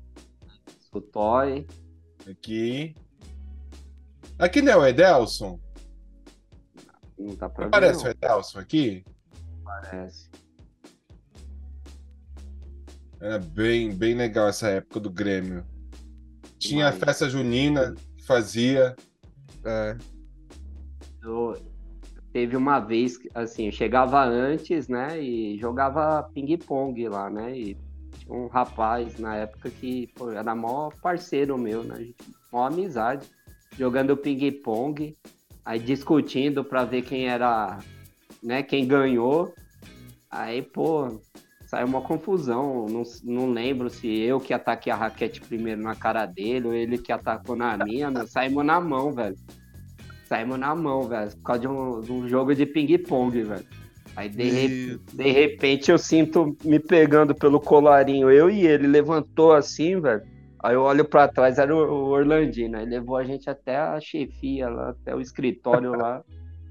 [0.91, 1.67] o Toy.
[2.27, 2.95] aqui.
[4.39, 5.59] Aqui não é o Edelson?
[7.15, 9.05] Não tá pra ver, Aparece o não, Edelson aqui?
[9.63, 10.27] parece.
[13.21, 15.63] Era bem, bem legal essa época do Grêmio.
[16.57, 18.95] Tinha a festa junina que fazia.
[19.63, 19.97] É.
[21.21, 21.55] Eu-
[22.33, 27.84] teve uma vez, assim, eu chegava antes, né, e jogava ping-pong lá, né, e
[28.29, 32.13] um rapaz na época que pô, era maior parceiro meu, né,
[32.51, 33.27] maior amizade,
[33.77, 35.15] jogando ping-pong,
[35.63, 37.79] aí discutindo pra ver quem era,
[38.41, 39.53] né, quem ganhou,
[40.29, 41.19] aí, pô,
[41.67, 46.25] saiu uma confusão, não, não lembro se eu que ataquei a raquete primeiro na cara
[46.25, 49.35] dele ou ele que atacou na minha, saímos na mão, velho.
[50.27, 53.65] Saímos na mão, velho, por causa de um, de um jogo de ping-pong, velho.
[54.15, 59.51] Aí de, re- de repente eu sinto me pegando pelo colarinho, eu e ele levantou
[59.53, 60.21] assim, velho.
[60.63, 62.77] Aí eu olho pra trás, era o Orlandino.
[62.77, 66.23] Aí levou a gente até a chefia lá, até o escritório lá.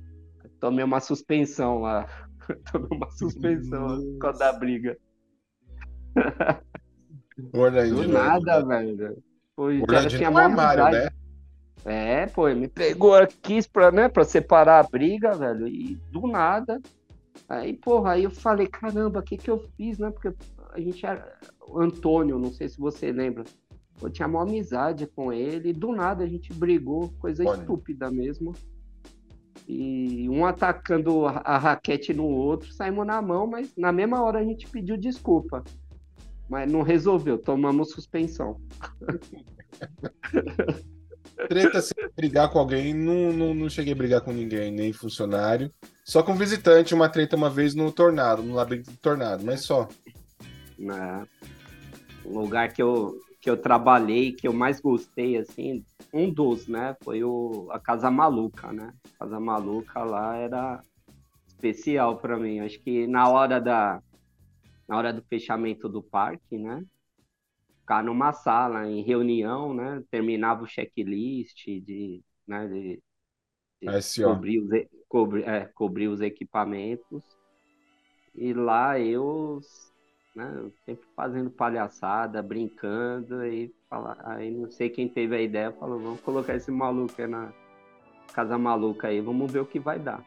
[0.59, 2.09] Tomei uma suspensão lá.
[2.73, 4.97] Tomei uma suspensão lá por causa da briga.
[7.53, 8.03] O Orlandino.
[8.03, 9.23] Do nada, velho.
[9.55, 11.11] Pô, O Orlandino é um armário, né?
[11.87, 16.27] É, pô, ele me pegou aqui pra, né, pra separar a briga, velho, e do
[16.27, 16.81] nada.
[17.49, 20.11] Aí, porra, aí eu falei, caramba, o que que eu fiz, né?
[20.11, 20.35] Porque
[20.73, 21.39] a gente era.
[21.67, 23.45] O Antônio, não sei se você lembra.
[24.03, 28.53] Eu tinha uma amizade com ele, do nada a gente brigou, coisa estúpida mesmo.
[29.67, 34.41] E um atacando a a raquete no outro, saímos na mão, mas na mesma hora
[34.41, 35.65] a gente pediu desculpa.
[36.49, 38.61] Mas não resolveu, tomamos suspensão.
[41.49, 45.73] Treta se brigar com alguém, não, não, não cheguei a brigar com ninguém, nem funcionário.
[46.05, 49.89] Só com visitante, uma treta uma vez no Tornado, no labirinto do Tornado, mas só.
[50.79, 51.27] né?
[52.25, 56.97] O lugar que eu, que eu trabalhei, que eu mais gostei, assim, um dos, né?
[57.03, 58.93] Foi o, a Casa Maluca, né?
[59.19, 60.81] Casa Maluca lá era
[61.47, 62.61] especial para mim.
[62.61, 64.01] Acho que na hora da
[64.87, 66.85] na hora do fechamento do parque, né?
[67.85, 70.03] Ficar numa sala em reunião, né?
[70.11, 72.67] Terminava o checklist de, né?
[72.69, 73.03] De,
[73.83, 77.25] de cobrir, os, e- cobrir, é, cobrir os equipamentos.
[78.35, 79.61] E lá eu,
[80.35, 80.45] né,
[80.85, 86.23] sempre fazendo palhaçada, brincando, aí, fala, aí não sei quem teve a ideia, falou, vamos
[86.23, 87.55] colocar esse maluco aí na
[88.33, 90.27] casa maluca aí, vamos ver o que vai dar.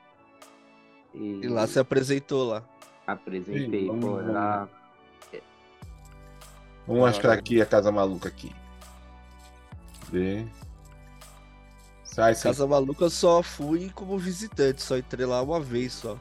[1.14, 2.64] E, E lá se apresentou lá.
[3.08, 4.22] apresentei, Sim, pô,
[6.88, 7.02] vamos-.
[7.02, 8.52] Vamos mostrar aqui a Casa Maluca aqui.
[10.12, 10.46] Vê.
[12.04, 12.52] Sai, sai.
[12.52, 16.18] Casa Maluca eu só fui como visitante, só entrei lá uma vez só.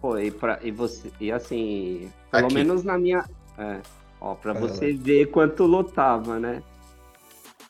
[0.00, 2.54] Pô, e, pra, e você, e assim, pelo Aqui.
[2.54, 3.22] menos na minha,
[3.58, 3.80] é,
[4.18, 6.62] ó, pra você ver quanto lotava, né?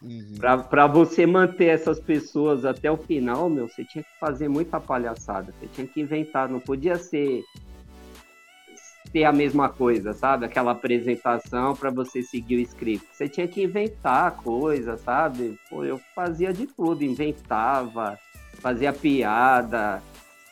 [0.01, 0.37] Uhum.
[0.39, 4.81] Pra, pra você manter essas pessoas até o final, meu, você tinha que fazer muita
[4.81, 5.53] palhaçada.
[5.59, 7.43] Você tinha que inventar, não podia ser
[9.11, 10.47] ser a mesma coisa, sabe?
[10.47, 13.07] Aquela apresentação para você seguir o script.
[13.13, 15.59] Você tinha que inventar coisa, sabe?
[15.69, 18.19] Pô, eu fazia de tudo, inventava,
[18.61, 20.03] fazia piada.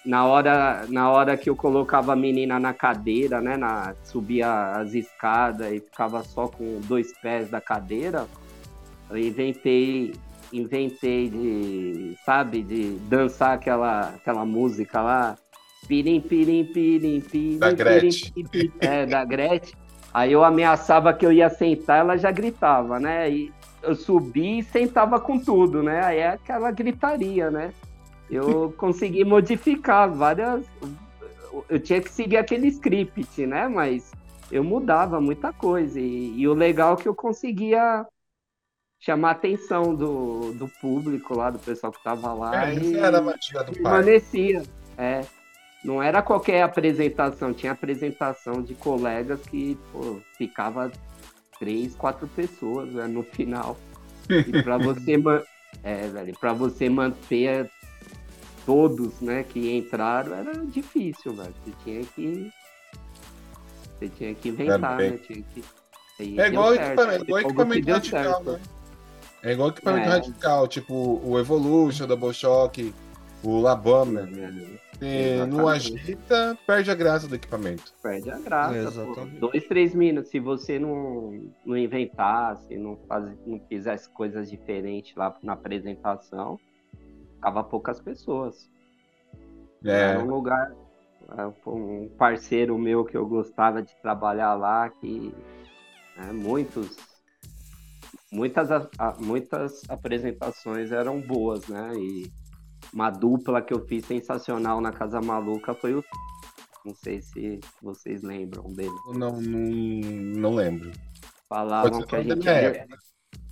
[0.04, 4.94] Na hora, na hora que eu colocava a menina na cadeira, né, na, subia as
[4.94, 8.26] escadas e ficava só com dois pés da cadeira,
[9.10, 10.14] eu inventei,
[10.52, 15.36] inventei de, sabe, de dançar aquela, aquela música lá,
[15.88, 18.32] pirim, pirim, pirim, pirim, Da Gretchen.
[18.32, 19.74] pirim, pirim, é, da Gretchen.
[20.12, 23.30] Aí eu ameaçava que eu ia sentar, ela já gritava, né?
[23.30, 26.04] E eu subi e sentava com tudo, né?
[26.04, 27.72] Aí é aquela gritaria, né?
[28.30, 30.64] Eu consegui modificar várias.
[31.68, 33.68] Eu tinha que seguir aquele script, né?
[33.68, 34.10] Mas
[34.50, 35.98] eu mudava muita coisa.
[35.98, 38.06] E, e o legal é que eu conseguia
[39.00, 42.68] chamar a atenção do, do público lá, do pessoal que tava lá.
[42.68, 43.82] É, e era a magia do pai.
[43.82, 44.62] permanecia.
[44.96, 45.20] É.
[45.84, 50.90] Não era qualquer apresentação, tinha apresentação de colegas que pô, ficava
[51.58, 53.76] três, quatro pessoas né, no final.
[54.28, 55.42] E para você, man-
[55.82, 57.70] é, velho, você manter
[58.66, 61.54] todos, né, que entraram, era difícil, velho.
[61.64, 62.52] Você tinha que.
[63.98, 65.18] Você tinha que inventar, né?
[65.26, 65.64] Tinha que...
[66.38, 68.60] é igual equipamento, igual equipamento radical, né?
[69.42, 70.10] É igual equipamento é.
[70.10, 72.92] radical, tipo o Evolution, Double Shock,
[73.42, 74.28] o Labama.
[74.98, 77.94] Se não agita, perde a graça do equipamento.
[78.02, 79.04] Perde a graça.
[79.04, 79.24] Pô.
[79.38, 80.30] Dois, três minutos.
[80.30, 86.58] Se você não, não inventasse, não, faz, não fizesse coisas diferentes lá na apresentação,
[87.36, 88.68] ficava poucas pessoas.
[89.84, 90.10] É.
[90.10, 90.74] Era um lugar.
[91.36, 95.32] É, um parceiro meu que eu gostava de trabalhar lá, que
[96.16, 96.96] né, muitos
[98.32, 98.68] muitas,
[99.18, 101.92] muitas apresentações eram boas, né?
[101.94, 102.30] E
[102.92, 106.04] uma dupla que eu fiz sensacional na Casa Maluca foi o.
[106.84, 108.94] Não sei se vocês lembram dele.
[109.14, 110.00] Não, não,
[110.40, 110.90] não lembro.
[111.48, 112.86] Falavam que a gente era,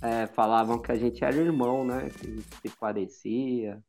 [0.01, 2.09] é, falavam que a gente era irmão, né?
[2.09, 3.81] Que se parecia.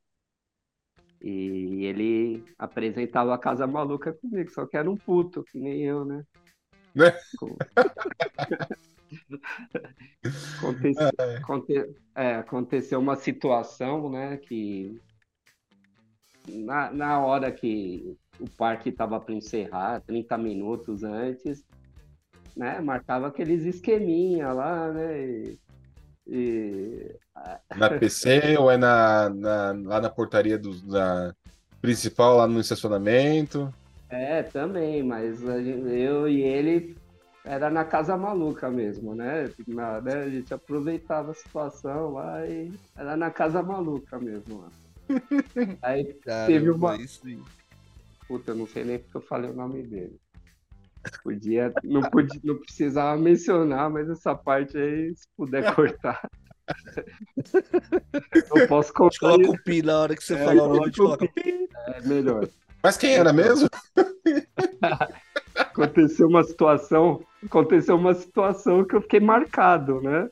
[1.20, 6.04] E ele apresentava a Casa Maluca comigo, só que era um puto, que nem eu,
[6.04, 6.24] né?
[6.94, 7.12] Né?
[10.58, 11.08] Aconteceu,
[11.38, 15.00] aconte, é, aconteceu uma situação, né, que
[16.48, 21.64] na, na hora que o parque estava para encerrar, 30 minutos antes,
[22.56, 25.58] né, marcava aqueles esqueminha lá, né, e,
[26.26, 27.16] e...
[27.76, 31.34] Na PC ou é na, na, lá na portaria do, da
[31.80, 33.72] principal, lá no estacionamento?
[34.08, 36.96] É, também, mas eu e ele
[37.44, 39.50] era na Casa Maluca mesmo, né?
[39.66, 40.14] Na, né?
[40.24, 44.68] A gente aproveitava a situação lá e era na Casa Maluca mesmo lá.
[45.82, 46.96] Aí Caramba, teve uma.
[46.96, 47.22] Isso...
[48.26, 50.18] Puta, eu não sei nem porque eu falei o nome dele.
[51.22, 56.28] Podia, não, podia, não precisava mencionar, mas essa parte aí, se puder cortar.
[58.54, 59.18] eu posso contar.
[59.18, 61.68] Coloca o pi na hora que você é, falar o nome, coloca o pi.
[61.86, 62.48] É melhor.
[62.82, 63.68] Mas quem era mesmo?
[65.54, 70.28] aconteceu uma situação, aconteceu uma situação que eu fiquei marcado, né?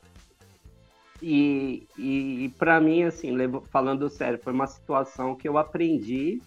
[1.21, 3.31] E, e, e para mim, assim,
[3.71, 6.41] falando sério, foi uma situação que eu aprendi,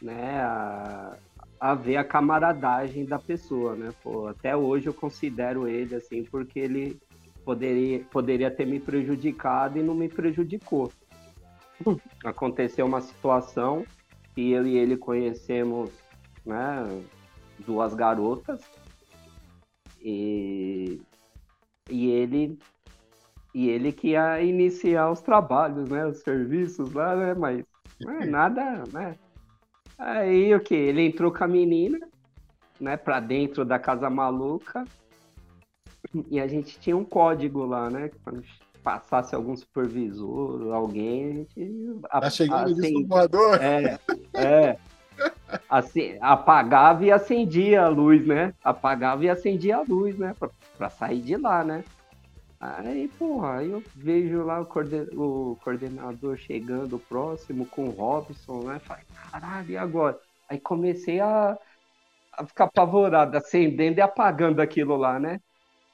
[0.00, 1.16] né, a,
[1.58, 3.92] a ver a camaradagem da pessoa, né?
[4.02, 7.00] Pô, até hoje eu considero ele assim, porque ele
[7.44, 10.92] poderia, poderia ter me prejudicado e não me prejudicou.
[12.24, 13.84] Aconteceu uma situação
[14.34, 15.90] que eu e ele conhecemos,
[16.44, 17.02] né,
[17.66, 18.60] duas garotas
[20.00, 21.00] e,
[21.88, 22.58] e ele
[23.58, 27.64] e ele que ia iniciar os trabalhos, né, os serviços lá, né, mas
[28.00, 29.16] não é nada, né?
[29.98, 30.76] Aí o que?
[30.76, 31.98] Ele entrou com a menina,
[32.80, 34.84] né, para dentro da casa maluca
[36.30, 38.44] e a gente tinha um código lá, né, quando
[38.80, 42.00] passasse algum supervisor, alguém, a gente.
[42.08, 43.08] Tá chegando assim, de
[43.60, 43.98] É,
[44.34, 44.78] é
[45.68, 48.54] assim, apagava e acendia a luz, né?
[48.62, 50.32] Apagava e acendia a luz, né?
[50.38, 51.82] Pra, pra sair de lá, né?
[52.60, 58.64] Aí, porra, aí eu vejo lá o, coorden o coordenador chegando próximo com o Robson,
[58.64, 58.80] né?
[58.80, 60.18] Falei, caralho, e agora?
[60.48, 61.56] Aí comecei a,
[62.32, 65.40] a ficar apavorado, acendendo e apagando aquilo lá, né?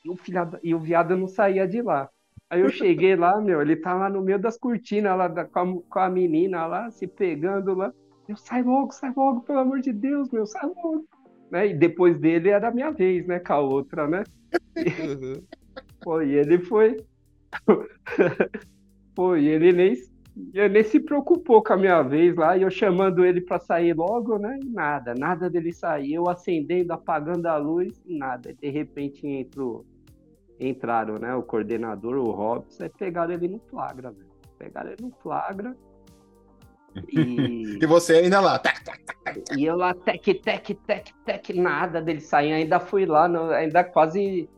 [0.03, 2.09] E o, filha, e o viado não saía de lá.
[2.49, 5.83] Aí eu cheguei lá, meu, ele tá no meio das cortinas lá da, com, a,
[5.91, 7.93] com a menina lá, se pegando lá.
[8.27, 11.05] Eu sai logo, sai logo, pelo amor de Deus, meu, sai logo.
[11.51, 11.69] Né?
[11.69, 13.39] E depois dele era a minha vez, né?
[13.39, 14.25] Com a outra, né?
[14.77, 15.43] E,
[16.01, 16.97] pô, e ele foi.
[19.15, 19.95] pô, e ele nem,
[20.53, 23.95] ele nem se preocupou com a minha vez lá, e eu chamando ele para sair
[23.95, 24.59] logo, né?
[24.63, 26.15] E nada, nada dele sair.
[26.15, 28.51] Eu acendendo, apagando a luz, nada.
[28.51, 29.85] E de repente entrou,
[30.59, 31.35] entraram, né?
[31.35, 34.35] O coordenador, o Robson, e pegaram ele no flagra, velho.
[34.59, 35.77] Pegaram ele no flagra
[37.09, 37.79] e...
[37.83, 38.61] e você ainda lá.
[39.57, 42.53] E eu lá, tec, tec, tec, tec, nada dele sair.
[42.53, 43.27] Ainda fui lá,
[43.57, 44.49] ainda quase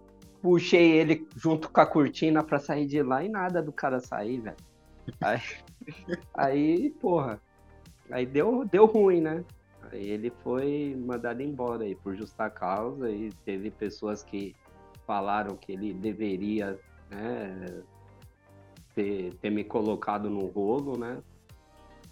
[0.47, 4.41] puxei ele junto com a cortina pra sair de lá e nada do cara sair,
[4.41, 4.57] velho.
[5.21, 5.41] Aí,
[6.35, 7.41] aí, porra,
[8.11, 9.45] aí deu, deu ruim, né?
[9.91, 14.55] Aí ele foi mandado embora aí por justa causa e teve pessoas que
[15.07, 16.79] falaram que ele deveria
[17.11, 17.83] né,
[18.95, 21.23] ter, ter me colocado no rolo, né?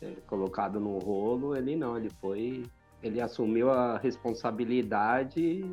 [0.04, 2.64] é, colocado no rolo, ele não, ele foi,
[3.02, 5.64] ele assumiu a responsabilidade,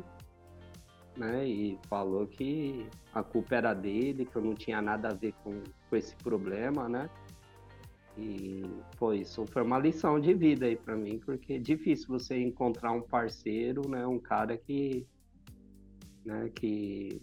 [1.16, 5.34] né, e falou que a culpa era dele, que eu não tinha nada a ver
[5.44, 7.08] com, com esse problema, né,
[8.16, 8.62] e
[8.96, 12.92] foi isso foi uma lição de vida aí para mim, porque é difícil você encontrar
[12.92, 15.06] um parceiro, né, um cara que,
[16.24, 17.20] né, que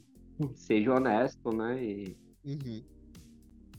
[0.54, 2.84] seja honesto, né, e uhum.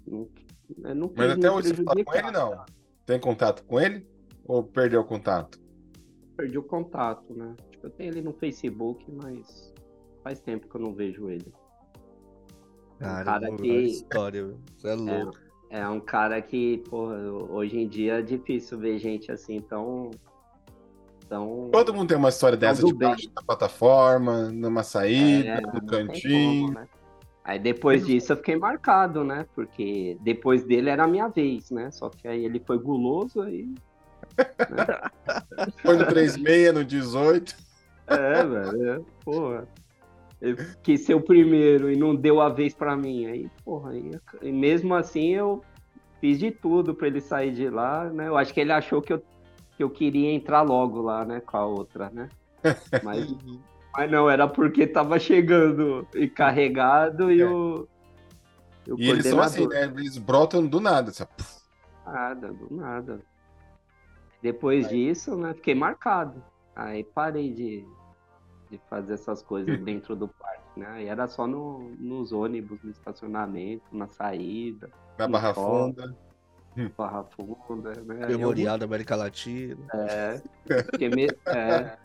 [0.06, 2.64] não, não Mas até hoje você fala com ele, não?
[3.06, 4.06] Tem contato com ele?
[4.44, 5.60] Ou perdeu o contato?
[6.36, 7.54] Perdi o contato, né?
[7.70, 9.72] Tipo, eu tenho ele no Facebook, mas
[10.22, 11.52] faz tempo que eu não vejo ele.
[12.98, 14.58] Cara, cara cara que- história, meu.
[14.76, 15.38] Você é louco.
[15.70, 17.16] É um cara que, porra,
[17.48, 20.10] hoje em dia é difícil ver gente assim tão.
[21.28, 21.70] tão...
[21.72, 26.66] Todo mundo tem uma história dessa Tudo debaixo da plataforma, numa saída, É, no cantinho.
[26.66, 26.88] como, né?
[27.44, 29.46] Aí depois disso eu fiquei marcado, né?
[29.54, 31.90] Porque depois dele era a minha vez, né?
[31.90, 33.72] Só que aí ele foi guloso aí.
[35.82, 37.56] Foi no 36, no 18.
[38.06, 38.90] É, velho.
[38.92, 39.66] é, Porra.
[40.82, 43.26] Quis ser o primeiro e não deu a vez pra mim.
[43.26, 44.10] Aí, porra, aí,
[44.40, 45.62] e mesmo assim eu
[46.20, 48.28] fiz de tudo pra ele sair de lá, né?
[48.28, 49.22] Eu acho que ele achou que eu,
[49.76, 51.40] que eu queria entrar logo lá, né?
[51.40, 52.28] Com a outra, né?
[53.02, 53.26] Mas,
[53.96, 57.46] mas não, era porque tava chegando e carregado e É.
[57.46, 57.88] o.
[58.86, 59.84] o E eles são assim, né?
[59.84, 61.10] Eles brotam do nada.
[61.10, 61.60] Assim, ó, puf.
[62.06, 63.22] Nada, do nada.
[64.42, 66.42] Depois disso, né, fiquei marcado.
[66.76, 67.86] Aí parei de,
[68.70, 70.86] de fazer essas coisas dentro do parque, né?
[70.90, 75.88] Aí era só no, nos ônibus, no estacionamento, na saída, na Barra sol.
[75.94, 76.16] Funda.
[76.96, 78.24] Barra Funda, né?
[78.26, 79.76] Aí eu- Memorial da América Latina.
[79.92, 80.40] É,
[80.84, 81.96] porque me- é,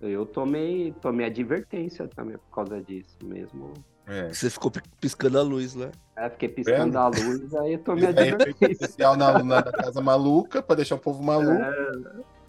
[0.00, 3.72] eu tomei, tomei advertência também por causa disso mesmo.
[4.06, 4.28] É.
[4.32, 5.90] Você ficou pi- piscando a luz lá.
[6.16, 6.96] É, fiquei piscando Vendo?
[6.98, 8.72] a luz, aí eu tomei é advertência.
[8.72, 11.62] especial na, na Casa Maluca, pra deixar o povo maluco.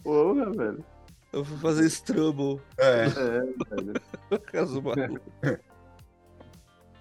[0.03, 0.83] Porra, velho.
[1.31, 2.61] Eu fui fazer Strumble.
[2.77, 3.05] É.
[4.31, 5.59] É.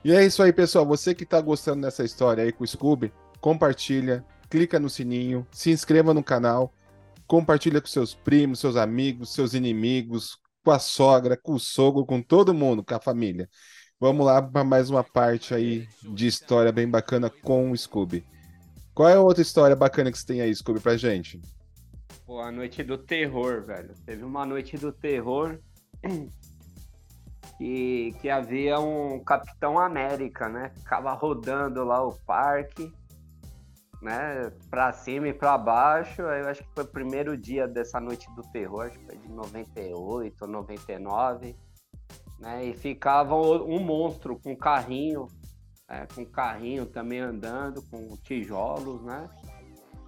[0.05, 0.87] E é isso aí, pessoal.
[0.87, 5.71] Você que tá gostando dessa história aí com o Scooby, compartilha, clica no sininho, se
[5.71, 6.73] inscreva no canal,
[7.27, 12.23] compartilha com seus primos, seus amigos, seus inimigos, com a sogra, com o sogro, com
[12.23, 13.49] todo mundo, com a família.
[14.01, 18.25] Vamos lá para mais uma parte aí de história bem bacana com o Scooby.
[18.95, 21.41] Qual é a outra história bacana que você tem aí, Scooby, pra gente?
[22.27, 23.95] Pô, a noite do terror, velho.
[24.05, 25.59] Teve uma noite do terror
[27.59, 30.71] que, que havia um Capitão América, né?
[30.77, 32.93] Ficava rodando lá o parque,
[34.01, 34.53] né?
[34.71, 36.23] Pra cima e pra baixo.
[36.23, 39.29] Eu acho que foi o primeiro dia dessa noite do terror, acho que foi de
[39.29, 41.57] 98 ou 99.
[42.39, 42.67] Né?
[42.67, 45.27] E ficava um monstro com carrinho,
[45.89, 49.29] é, com carrinho também andando, com tijolos, né?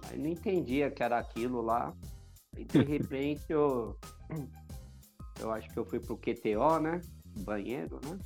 [0.09, 1.93] Aí não entendia que era aquilo lá.
[2.57, 3.97] E de repente eu.
[5.39, 7.01] Eu acho que eu fui pro QTO, né?
[7.39, 8.19] Banheiro, né?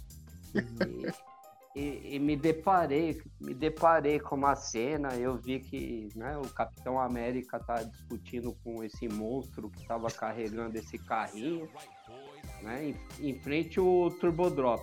[1.76, 6.49] E, e- e me deparei, me deparei com uma cena, eu vi que né, o
[6.49, 11.69] Capitão América tá discutindo com esse monstro que estava carregando esse carrinho,
[12.63, 12.89] né?
[13.19, 14.82] Em, em frente ao Turbodrop.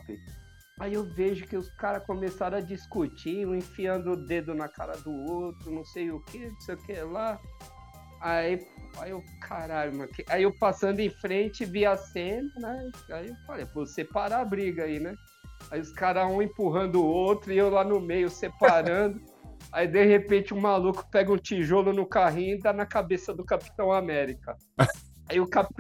[0.83, 4.97] Aí eu vejo que os caras começaram a discutir, um enfiando o dedo na cara
[4.97, 7.41] do outro, não sei o que, não sei o que lá.
[8.20, 8.66] Aí,
[8.99, 10.11] aí eu, caralho, mano.
[10.28, 12.91] Aí eu passando em frente, vi a cena, né?
[13.12, 15.14] Aí eu falei, pô, separar a briga aí, né?
[15.70, 19.20] Aí os caras um empurrando o outro e eu lá no meio separando.
[19.70, 23.45] Aí de repente o maluco pega um tijolo no carrinho e dá na cabeça do
[23.45, 24.57] Capitão América.
[25.30, 25.72] Aí o, cap...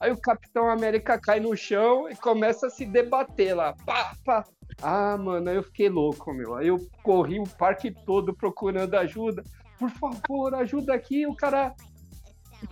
[0.00, 3.74] aí o Capitão América cai no chão e começa a se debater lá.
[3.84, 4.44] Pá, pá.
[4.82, 6.54] Ah, mano, aí eu fiquei louco, meu.
[6.54, 9.44] Aí eu corri o parque todo procurando ajuda.
[9.78, 11.26] Por favor, ajuda aqui.
[11.26, 11.74] O cara.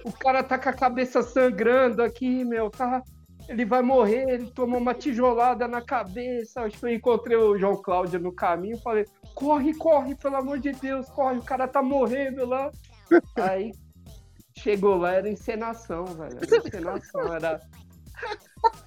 [0.05, 2.71] O cara tá com a cabeça sangrando aqui, meu.
[2.71, 3.03] Tá...
[3.49, 6.63] Ele vai morrer, ele tomou uma tijolada na cabeça.
[6.63, 8.79] Acho que eu encontrei o João Cláudio no caminho.
[8.79, 12.71] Falei, corre, corre, pelo amor de Deus, corre, o cara tá morrendo lá.
[13.37, 13.73] Aí
[14.59, 16.39] chegou lá, era encenação, velho.
[16.43, 17.61] Era encenação, era.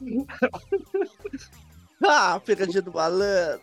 [2.03, 3.61] Ah, pegadinha do malandro.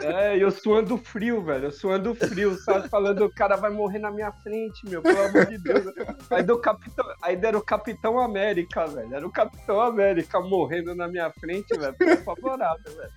[0.00, 1.66] É, eu suando frio, velho.
[1.66, 2.88] Eu suando frio, sabe?
[2.88, 5.84] Falando, o cara vai morrer na minha frente, meu, pelo amor de Deus.
[6.30, 9.14] Aí, do capitão, aí era o Capitão América, velho.
[9.14, 11.94] Era o Capitão América morrendo na minha frente, velho.
[11.98, 13.12] Fiquei favorável, velho.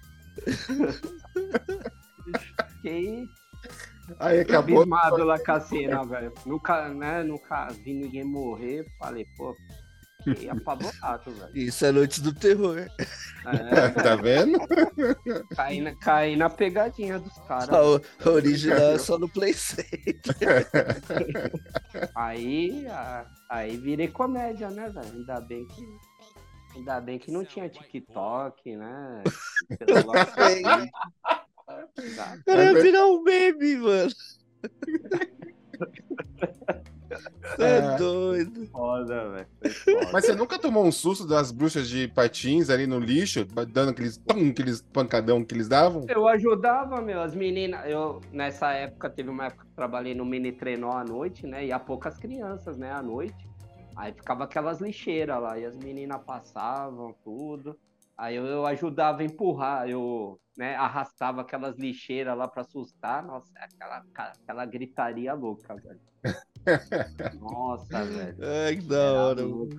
[2.76, 3.30] Fiquei
[4.20, 4.82] Aí acabou.
[4.82, 6.34] abismado lá com a cena, velho.
[6.45, 8.86] Nunca, né, nunca vi ninguém morrer.
[8.99, 9.55] Falei, pô,
[10.24, 11.51] fiquei apavorado, velho.
[11.57, 12.78] Isso é Noite do Terror.
[12.80, 12.88] É,
[14.03, 14.59] Tá vendo?
[15.55, 17.70] caí, na, caí na pegadinha dos caras.
[17.70, 19.53] A, original é só no Play.
[22.16, 25.12] Aí, a- aí virei comédia, né, velho?
[25.14, 25.86] Ainda bem que.
[26.76, 29.24] Ainda bem que não tinha TikTok, né?
[32.45, 34.11] Cara, ia virar um meme, mano.
[37.59, 38.65] É doido.
[38.67, 39.47] Foda, velho.
[40.13, 44.17] Mas você nunca tomou um susto das bruxas de patins ali no lixo, dando aqueles,
[44.17, 46.05] pum, aqueles pancadão que eles davam?
[46.07, 47.89] Eu ajudava, meu, as meninas.
[47.89, 51.65] Eu, nessa época, teve uma época que eu trabalhei no mini trenó à noite, né?
[51.65, 53.49] E há poucas crianças, né, à noite.
[53.95, 57.78] Aí ficava aquelas lixeiras lá, e as meninas passavam, tudo.
[58.22, 63.26] Aí eu, eu ajudava a empurrar, eu né, arrastava aquelas lixeiras lá para assustar.
[63.26, 65.99] Nossa, é aquela, aquela gritaria louca, velho.
[67.41, 68.38] Nossa, velho.
[68.39, 69.41] Ai, que da hora.
[69.43, 69.76] Louco,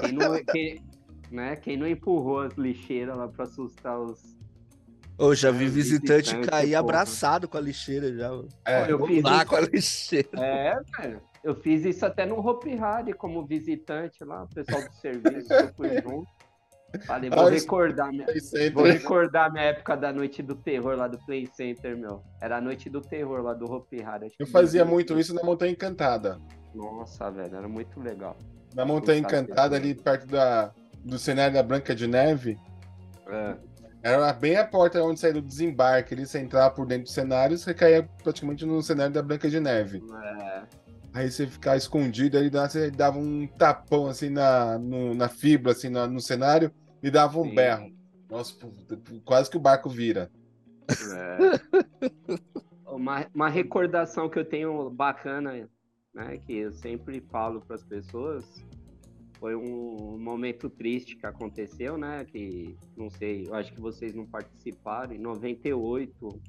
[0.00, 0.84] quem, não, quem,
[1.30, 4.36] né, quem não empurrou as lixeiras lá para assustar os.
[5.16, 8.30] Eu já vi visitante, visitante cair abraçado com a lixeira já.
[8.66, 9.46] É, eu fiz lá isso...
[9.46, 10.28] com a lixeira.
[10.44, 11.22] É, velho.
[11.44, 15.72] Eu fiz isso até no Hopi Hari como visitante lá, o pessoal do serviço, eu
[15.74, 16.41] fui junto.
[17.06, 18.26] Falei, vou, ah, recordar minha,
[18.72, 22.22] vou recordar minha época da noite do terror lá do Play Center, meu.
[22.40, 24.32] Era a noite do terror lá do Hopi Hari.
[24.38, 26.40] Eu fazia muito isso na Montanha Encantada.
[26.74, 28.36] Nossa, velho, era muito legal.
[28.74, 30.72] Na Montanha Encantada, ali perto da,
[31.04, 32.58] do cenário da Branca de Neve.
[33.28, 33.56] É.
[34.02, 36.14] Era bem a porta onde saía do desembarque.
[36.14, 39.60] Ali, você entrava por dentro do cenário, você caía praticamente no cenário da Branca de
[39.60, 40.02] Neve.
[40.24, 40.62] É.
[41.14, 45.90] Aí você ficava escondido, aí você dava um tapão assim na, no, na fibra, assim,
[45.90, 46.72] no, no cenário
[47.02, 47.54] e dava um Sim.
[47.54, 47.92] berro.
[48.30, 48.54] Nossa,
[49.24, 50.30] quase que o barco vira.
[50.88, 52.36] É.
[52.86, 55.68] uma, uma recordação que eu tenho bacana,
[56.14, 58.44] né, que eu sempre falo para as pessoas,
[59.38, 64.26] foi um momento triste que aconteceu, né, que não sei, eu acho que vocês não
[64.26, 66.40] participaram, em 98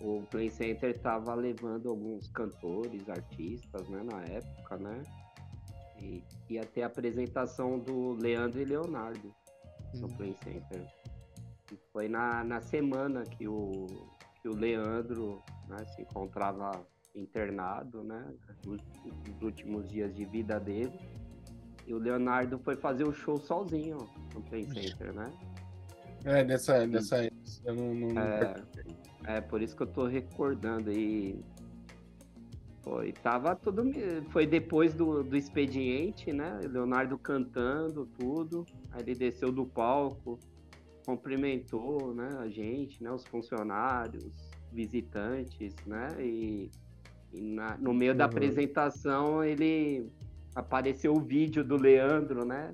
[0.00, 5.02] o Play Center estava levando alguns cantores, artistas, né, na época, né,
[6.04, 6.24] e
[6.54, 9.34] ia ter a apresentação do Leandro e Leonardo
[9.94, 10.16] no uhum.
[10.16, 10.86] Play Center.
[11.72, 13.86] E foi na, na semana que o,
[14.42, 18.26] que o Leandro né, se encontrava internado, né?
[18.66, 18.80] Nos,
[19.40, 20.98] últimos dias de vida dele.
[21.86, 23.98] E o Leonardo foi fazer o show sozinho
[24.34, 25.32] no Play Center, né?
[26.24, 27.24] É, nessa, nessa
[27.64, 28.20] eu não, não...
[28.20, 28.54] É,
[29.26, 30.90] é, por isso que eu tô recordando.
[30.90, 31.44] E
[32.84, 33.82] foi, tava tudo.
[34.30, 36.60] Foi depois do, do expediente, né?
[36.70, 38.64] Leonardo cantando tudo.
[38.92, 40.38] Aí ele desceu do palco,
[41.06, 42.28] cumprimentou, né?
[42.38, 43.10] A gente, né?
[43.10, 44.32] Os funcionários,
[44.70, 46.08] visitantes, né?
[46.20, 46.70] E,
[47.32, 48.18] e na, no meio uhum.
[48.18, 50.06] da apresentação ele
[50.54, 52.70] apareceu o vídeo do Leandro, né?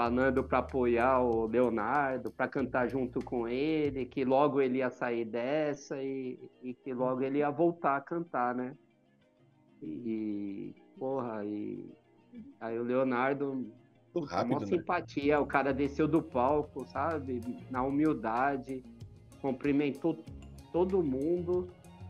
[0.00, 5.26] Falando para apoiar o Leonardo, para cantar junto com ele, que logo ele ia sair
[5.26, 8.74] dessa e, e que logo ele ia voltar a cantar, né?
[9.82, 11.86] E, porra, e
[12.58, 13.70] aí o Leonardo,
[14.26, 14.66] rápido, uma né?
[14.68, 17.42] simpatia, o cara desceu do palco, sabe?
[17.70, 18.82] Na humildade,
[19.42, 20.24] cumprimentou
[20.72, 21.68] todo mundo,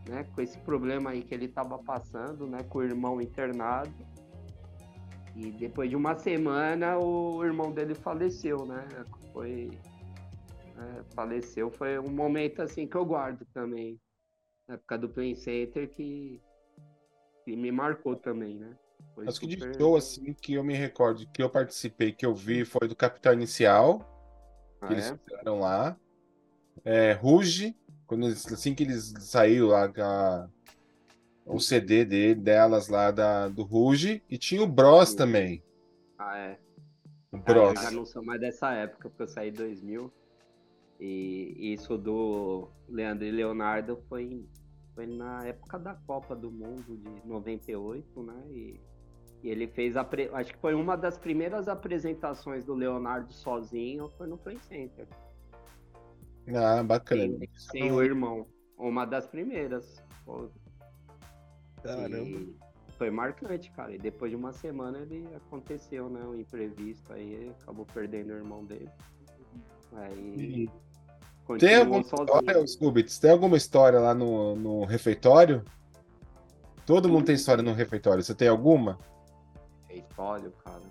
[0.09, 0.25] né?
[0.33, 2.63] Com esse problema aí que ele tava passando, né?
[2.69, 3.91] Com o irmão internado.
[5.37, 8.87] E depois de uma semana, o irmão dele faleceu, né?
[9.33, 9.71] Foi.
[10.77, 11.71] É, faleceu.
[11.71, 14.01] Foi um momento assim que eu guardo também.
[14.67, 16.41] Na época do Play Center que
[17.47, 18.77] e me marcou também, né?
[19.15, 19.49] Foi Acho super...
[19.49, 22.87] que de show, assim, que eu me recordo, que eu participei, que eu vi, foi
[22.87, 23.99] do Capital Inicial,
[24.79, 25.17] que ah, eles é?
[25.17, 25.97] fizeram lá.
[26.85, 27.77] É, Ruge,
[28.07, 29.89] quando eles, assim que eles saíram lá,
[31.55, 35.63] o CD dele, delas lá da, do Ruge, e tinha o Bros também.
[36.19, 36.59] Ah, é.
[37.33, 37.75] O Bros.
[37.77, 40.13] Ah, eu já não sou mais dessa época, porque eu saí em 2000.
[41.01, 44.45] E isso do Leandro e Leonardo foi
[44.95, 48.45] foi na época da Copa do Mundo de 98, né?
[48.51, 48.81] E,
[49.43, 50.05] e ele fez a.
[50.05, 50.29] Pre...
[50.33, 55.09] Acho que foi uma das primeiras apresentações do Leonardo sozinho, foi no Play Center.
[56.55, 57.39] Ah, bacana.
[57.39, 57.49] Sem,
[57.83, 58.47] sem o irmão.
[58.77, 60.03] Uma das primeiras.
[61.83, 62.17] Caramba.
[62.17, 62.55] E
[62.99, 63.95] foi marcante, cara.
[63.95, 66.21] E depois de uma semana ele aconteceu, né?
[66.23, 68.91] Um imprevisto aí, acabou perdendo o irmão dele.
[69.93, 70.69] Aí.
[70.69, 75.65] E tem alguma história, Scooby, tem alguma história lá no, no refeitório?
[76.87, 78.23] Todo mundo tem história no refeitório.
[78.23, 78.99] Você tem alguma?
[79.89, 80.83] Refeitório, cara.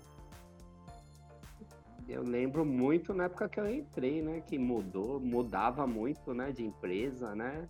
[2.08, 4.40] Eu lembro muito na época que eu entrei, né?
[4.40, 6.50] Que mudou, mudava muito, né?
[6.50, 7.68] De empresa, né?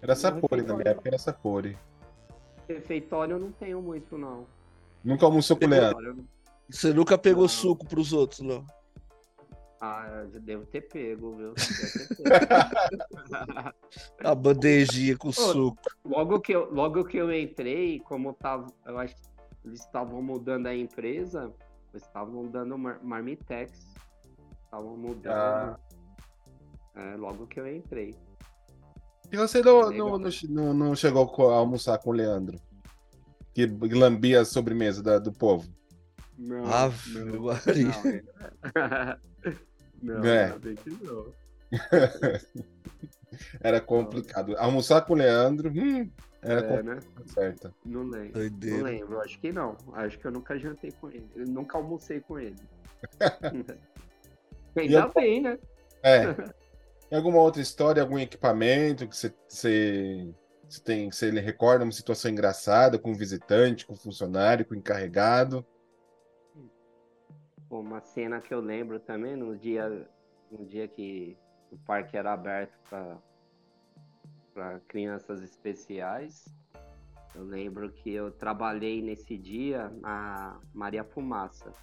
[0.00, 1.76] Era Sapori, na minha época era Sapori.
[2.74, 4.46] Refeitório eu não tenho muito, não.
[5.04, 6.24] Nunca almoçou com o Leandro?
[6.68, 7.48] Você nunca pegou não.
[7.48, 8.64] suco pros outros, não?
[9.80, 11.54] Ah, eu devo ter pego, viu?
[11.54, 13.74] Ter pego.
[14.22, 15.78] A bandejinha com Pô, suco.
[16.04, 19.22] Logo que, eu, logo que eu entrei, como tava, eu acho que
[19.64, 21.52] eles estavam mudando a empresa,
[21.92, 23.92] eles estavam dando mar marmitex.
[24.64, 25.32] Estavam mudando.
[25.34, 25.78] Ah.
[26.94, 28.14] É, logo que eu entrei.
[29.32, 32.60] E você não, não, não, não, chegou a almoçar com o Leandro?
[33.54, 35.68] que lambia a sobremesa da- do povo.
[36.38, 37.84] Não, Ave não, Maria.
[37.84, 39.18] não, é.
[40.02, 40.44] não, É.
[40.44, 41.26] ainda bem que não.
[43.60, 44.56] Era complicado.
[44.58, 46.10] Almoçar com o Leandro, hum,
[46.42, 46.94] era É, né?
[46.96, 47.74] complicado, certo.
[47.84, 48.40] Não lembro.
[48.40, 49.76] Não lembro, acho que não.
[49.94, 51.28] Acho que eu nunca jantei com ele.
[51.36, 52.56] Eu nunca almocei com ele.
[54.76, 55.58] Ainda eu- bem, né?
[56.02, 56.24] É.
[57.12, 59.28] Tem alguma outra história, algum equipamento que você,
[60.82, 64.78] tem, que você recorda uma situação engraçada com um visitante, com um funcionário, com um
[64.78, 65.62] encarregado?
[67.68, 70.08] Uma cena que eu lembro também, no dia,
[70.50, 71.36] no dia que
[71.70, 72.78] o parque era aberto
[74.54, 76.46] para crianças especiais.
[77.34, 81.74] Eu lembro que eu trabalhei nesse dia na Maria Fumaça,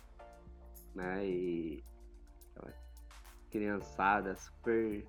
[0.95, 1.23] né?
[1.23, 1.83] E
[3.51, 5.05] criançada super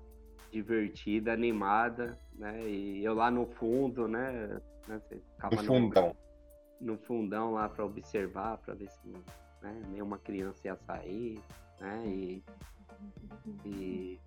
[0.51, 2.67] divertida, animada, né?
[2.67, 4.59] E eu lá no fundo, né?
[4.87, 6.15] né, você ficava No no- fundão.
[6.79, 9.07] no fundão lá para observar, para ver se
[9.61, 11.39] né, nenhuma criança ia sair,
[11.79, 12.03] né?
[12.07, 12.43] E,
[13.65, 14.19] e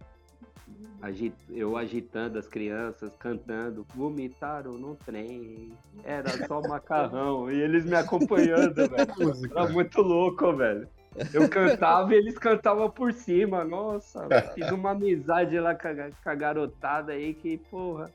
[1.03, 5.73] agi- eu agitando as crianças, cantando, vomitaram no trem,
[6.05, 9.51] era só macarrão, e eles me acompanhando, velho.
[9.51, 10.89] Era muito louco, velho.
[11.33, 16.31] Eu cantava e eles cantavam por cima, nossa, fiz uma amizade lá com a, com
[16.31, 18.11] a garotada aí que, porra,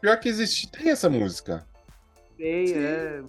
[0.00, 1.66] Pior que existe, tem essa música.
[2.36, 3.24] Tem, é.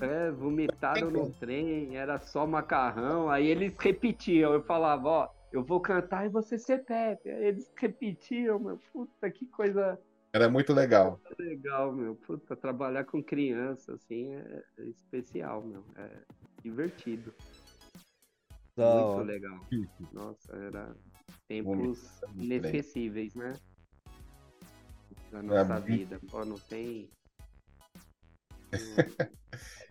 [0.00, 3.28] É, vomitaram no trem, era só macarrão.
[3.28, 4.52] Aí eles repetiam.
[4.52, 7.28] Eu falava, ó, eu vou cantar e você ser Pepe.
[7.28, 8.78] Aí eles repetiam, meu.
[8.92, 9.98] Puta, que coisa
[10.32, 11.20] Era muito legal.
[11.38, 12.14] legal, meu.
[12.14, 15.84] Puta, trabalhar com criança, assim, é é especial, meu.
[15.96, 16.08] É
[16.62, 17.34] divertido.
[18.80, 19.24] Da muito hora.
[19.24, 19.60] legal.
[20.12, 20.96] Nossa, era
[21.48, 23.54] tempos inesquecíveis, né?
[25.30, 26.20] Da É, nossa muito- vida.
[26.30, 27.08] Pô, não tem.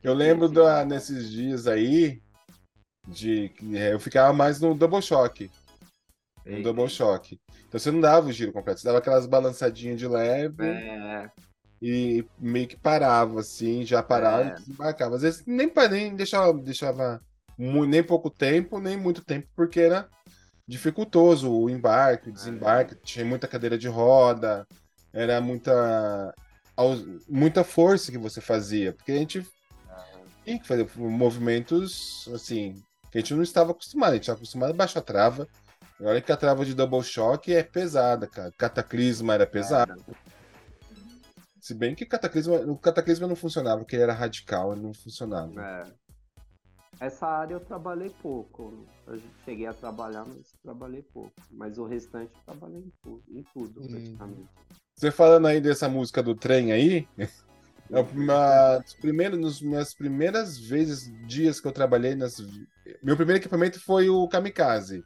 [0.01, 2.21] Eu lembro da, nesses dias aí
[3.07, 5.51] de que é, eu ficava mais no double shock.
[6.45, 7.37] No Ei, double shock.
[7.67, 11.29] Então você não dava o giro completo, você dava aquelas balançadinhas de leve É,
[11.81, 14.47] e meio que parava, assim, já parava É.
[14.47, 15.15] e desembarcava.
[15.17, 17.21] Às vezes nem, nem deixava, deixava
[17.59, 20.07] nem pouco tempo, nem muito tempo, porque era
[20.65, 24.65] dificultoso o embarque, o desembarque, tinha muita cadeira de roda,
[25.11, 26.33] era muita,
[27.27, 29.45] muita força que você fazia, porque a gente
[30.45, 32.75] tinha que fazer movimentos assim,
[33.11, 35.47] que a gente não estava acostumado, a gente estava acostumado a baixar a trava.
[36.01, 38.53] Olha que a trava de double shock é pesada, cara.
[38.57, 40.05] Cataclisma era pesado.
[41.59, 45.61] Se bem que cataclisma, o cataclisma não funcionava, porque ele era radical, ele não funcionava.
[45.61, 46.08] É.
[46.99, 48.85] Essa área eu trabalhei pouco.
[49.07, 51.31] Eu cheguei a trabalhar, mas trabalhei pouco.
[51.49, 53.87] Mas o restante eu trabalhei em tudo, em tudo Hum.
[53.87, 54.49] praticamente.
[54.93, 57.07] Você falando aí dessa música do trem aí,
[57.89, 62.37] é uma das primeiras, nos minhas primeiras vezes, dias que eu trabalhei, nas,
[63.01, 65.05] meu primeiro equipamento foi o Kamikaze.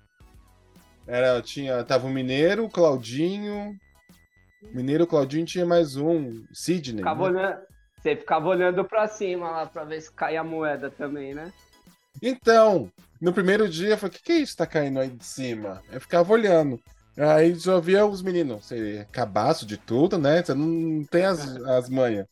[1.05, 3.77] Era, tinha, tava o Mineiro, o Claudinho,
[4.71, 6.97] Mineiro, Claudinho tinha mais um, Sidney.
[6.97, 7.39] Ficava né?
[7.39, 7.61] olhando,
[7.95, 11.53] você ficava olhando pra cima lá pra ver se caía a moeda também, né?
[12.21, 12.89] Então,
[13.19, 15.25] no primeiro dia eu falei, o que, que é isso que tá caindo aí de
[15.25, 15.81] cima?
[15.91, 16.79] Eu ficava olhando.
[17.17, 20.41] Aí só via os meninos, você é cabaço de tudo, né?
[20.43, 22.25] Você não tem as, as manhas.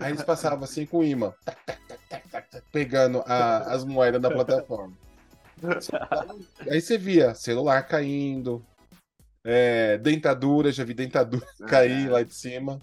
[0.00, 3.84] Aí eles passavam assim com imã, tac, tac, tac, tac, tac, tac, pegando a- as
[3.84, 4.92] moedas da plataforma.
[6.68, 8.64] Aí você via celular caindo,
[9.44, 12.80] é, dentadura, já vi dentadura cair lá de cima.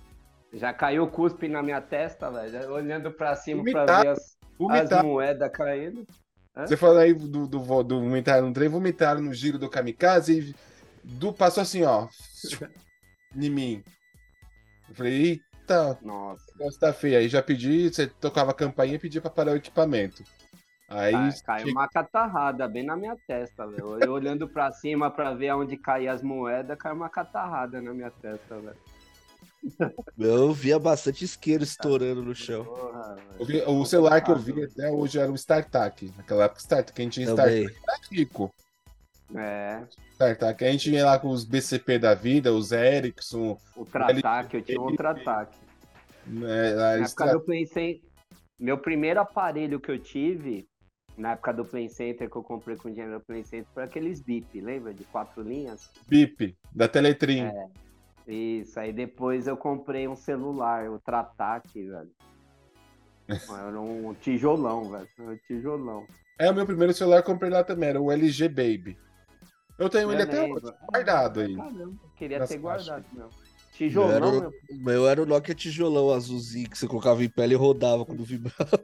[0.53, 2.71] Já caiu cuspe na minha testa, velho.
[2.71, 4.01] Olhando pra cima pra Vomitar.
[4.03, 4.37] ver as,
[4.91, 6.07] as moedas caindo.
[6.57, 10.39] Você falou aí do, do, vo- do vomitaram no trem, vomitaram no giro do kamikaze
[10.39, 10.55] e
[11.03, 12.07] do, passou assim, ó,
[13.35, 13.83] em mim.
[14.87, 15.13] Eu falei,
[15.61, 16.43] eita, Nossa.
[16.57, 17.17] negócio tá feio.
[17.17, 20.23] Aí já pedi, você tocava a campainha e pedia pra parar o equipamento.
[20.87, 23.97] Aí Cai- caiu uma catarrada bem na minha testa, velho.
[24.01, 28.11] Eu olhando pra cima pra ver aonde caía as moedas, caiu uma catarrada na minha
[28.11, 28.77] testa, velho.
[30.17, 32.65] Eu via bastante isqueiro estourando no chão.
[33.45, 36.11] Vi- o celular que eu vi até hoje era o StarTAC.
[36.17, 37.63] Naquela época, StarTAC, quem tinha Também.
[37.65, 38.53] StarTAC era rico.
[39.35, 40.63] É, StarTAC.
[40.65, 44.85] A gente ia lá com os BCP da vida, os Ericsson, ultra-ataque, eu tinha um
[44.85, 45.57] ultra-ataque.
[46.27, 48.01] né, Na a época Stra- do Play Center,
[48.59, 50.67] meu primeiro aparelho que eu tive,
[51.17, 54.21] na época do Play Center, que eu comprei com dinheiro do Play Center, foi aqueles
[54.21, 54.93] BIP, lembra?
[54.93, 55.89] De quatro linhas?
[56.07, 57.41] BIP, da Teletrim.
[57.41, 57.67] É.
[58.27, 62.11] Isso, aí depois eu comprei um celular, o Trataque, velho.
[63.67, 65.07] Era um tijolão, velho.
[65.19, 66.05] Um tijolão.
[66.39, 68.97] É, o meu primeiro celular que eu comprei lá também, era o LG Baby.
[69.79, 71.55] Eu tenho ele Eu até hoje, guardado aí.
[71.55, 73.29] Caramba, queria ter guardado, meu.
[73.73, 74.49] Tijolão, Meu era o- meu.
[74.71, 78.23] O meu era o Nokia tijolão azulzinho que você colocava em pele e rodava quando
[78.23, 78.79] vibrava.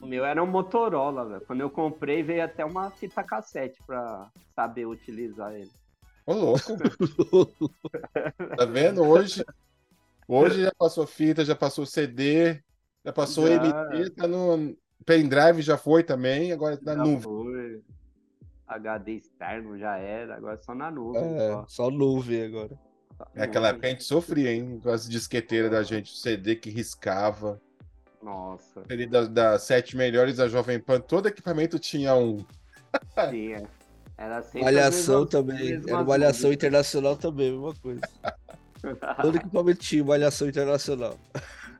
[0.00, 1.40] O meu era um Motorola, velho.
[1.46, 5.70] Quando eu comprei, veio até uma fita cassete pra saber utilizar ele.
[6.26, 6.32] Ô,
[7.32, 7.70] louco.
[8.56, 9.02] Tá vendo?
[9.02, 9.44] Hoje,
[10.26, 12.62] hoje já passou fita, já passou CD,
[13.04, 14.10] já passou Já.
[14.16, 17.22] Tá no pendrive, já foi também, agora tá na nuvem.
[17.22, 17.82] foi.
[18.66, 21.22] HD externo já era, agora é só na nuvem.
[21.22, 21.66] É, só.
[21.68, 22.78] só nuvem agora.
[23.16, 24.80] Só É aquela época a gente sofria, hein?
[24.82, 27.60] Com as disqueteiras da gente, o CD que riscava.
[28.22, 32.42] Nossa, das, das sete melhores da Jovem Pan, todo equipamento tinha um.
[33.30, 33.68] tinha.
[34.16, 35.82] Era sempre Malhação também.
[35.86, 38.00] Era malhação internacional também, mesma coisa.
[39.22, 41.18] Todo equipamento tinha malhação internacional.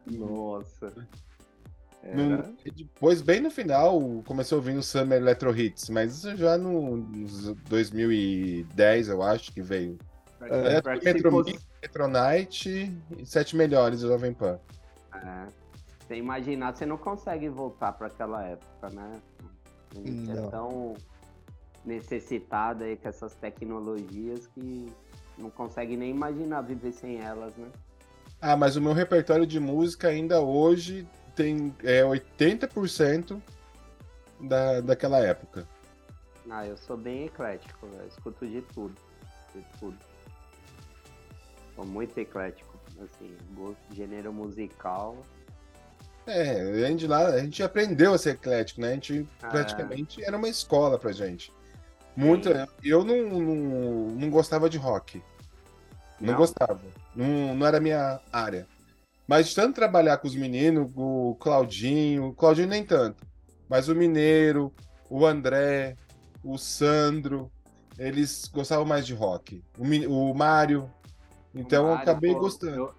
[0.07, 0.93] Nossa.
[2.03, 2.53] Era...
[2.65, 6.59] e depois, bem no final, começou a vir o Summer Electro Hits, mas isso já
[6.59, 9.99] no, nos 2010, eu acho que veio.
[10.43, 14.59] É, Metro Mix, Metronite e sete melhores da Jovem Pan.
[15.15, 15.47] É.
[16.01, 19.13] Você imaginar, você não consegue voltar para aquela época, né?
[19.95, 20.47] Não.
[20.47, 20.95] é tão
[21.85, 24.87] necessitado aí com essas tecnologias que
[25.37, 27.69] não consegue nem imaginar viver sem elas, né?
[28.41, 33.41] Ah, mas o meu repertório de música ainda hoje tem é 80%
[34.41, 35.67] da, daquela época.
[36.51, 38.07] Ah, eu sou bem eclético, velho.
[38.09, 38.95] Escuto de tudo.
[39.55, 39.97] De tudo.
[41.75, 43.35] Sou muito eclético, assim,
[43.93, 45.17] gênero musical.
[46.27, 48.91] É, a gente lá, a gente aprendeu a ser eclético, né?
[48.91, 49.49] A gente Ah.
[49.49, 51.53] praticamente era uma escola pra gente.
[52.17, 52.67] Muito, Sim.
[52.85, 55.23] eu não, não, não gostava de rock.
[56.21, 56.39] Não, Não?
[56.39, 56.81] gostava.
[57.15, 58.67] Não, não era a minha área.
[59.27, 63.27] Mas tanto trabalhar com os meninos, o Claudinho, o Claudinho nem tanto,
[63.69, 64.73] mas o Mineiro,
[65.09, 65.97] o André,
[66.43, 67.51] o Sandro,
[67.99, 69.63] eles gostavam mais de rock.
[69.79, 70.91] O, o Mário.
[71.55, 72.77] Então eu Mário, acabei pô, gostando.
[72.77, 72.95] Eu,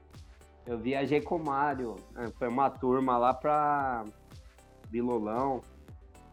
[0.66, 1.95] eu viajei com o Mário.
[2.13, 4.03] né, Foi uma turma lá pra
[4.89, 5.61] Bilolão.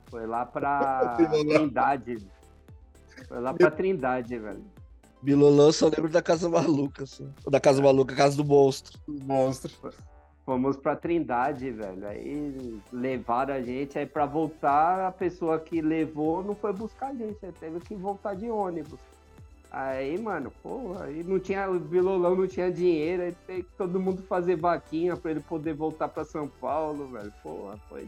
[0.07, 1.17] Foi lá pra.
[1.47, 2.17] Trindade.
[3.33, 4.63] Foi lá pra Trindade, velho.
[5.23, 7.07] Bilolão eu só lembro da Casa Maluca.
[7.07, 7.25] Só.
[7.49, 9.01] Da Casa Maluca, Casa do Monstro.
[9.09, 9.73] Monstro.
[10.45, 12.07] Fomos pra Trindade, velho.
[12.07, 13.99] Aí levaram a gente.
[13.99, 17.39] Aí pra voltar, a pessoa que levou não foi buscar a gente.
[17.43, 19.01] Aí teve que voltar de ônibus.
[19.71, 21.71] Aí, mano, pô, aí não tinha.
[21.71, 23.23] O Bilolão não tinha dinheiro.
[23.23, 27.33] Aí teve que todo mundo fazer vaquinha pra ele poder voltar pra São Paulo, velho.
[27.43, 28.07] Porra, foi.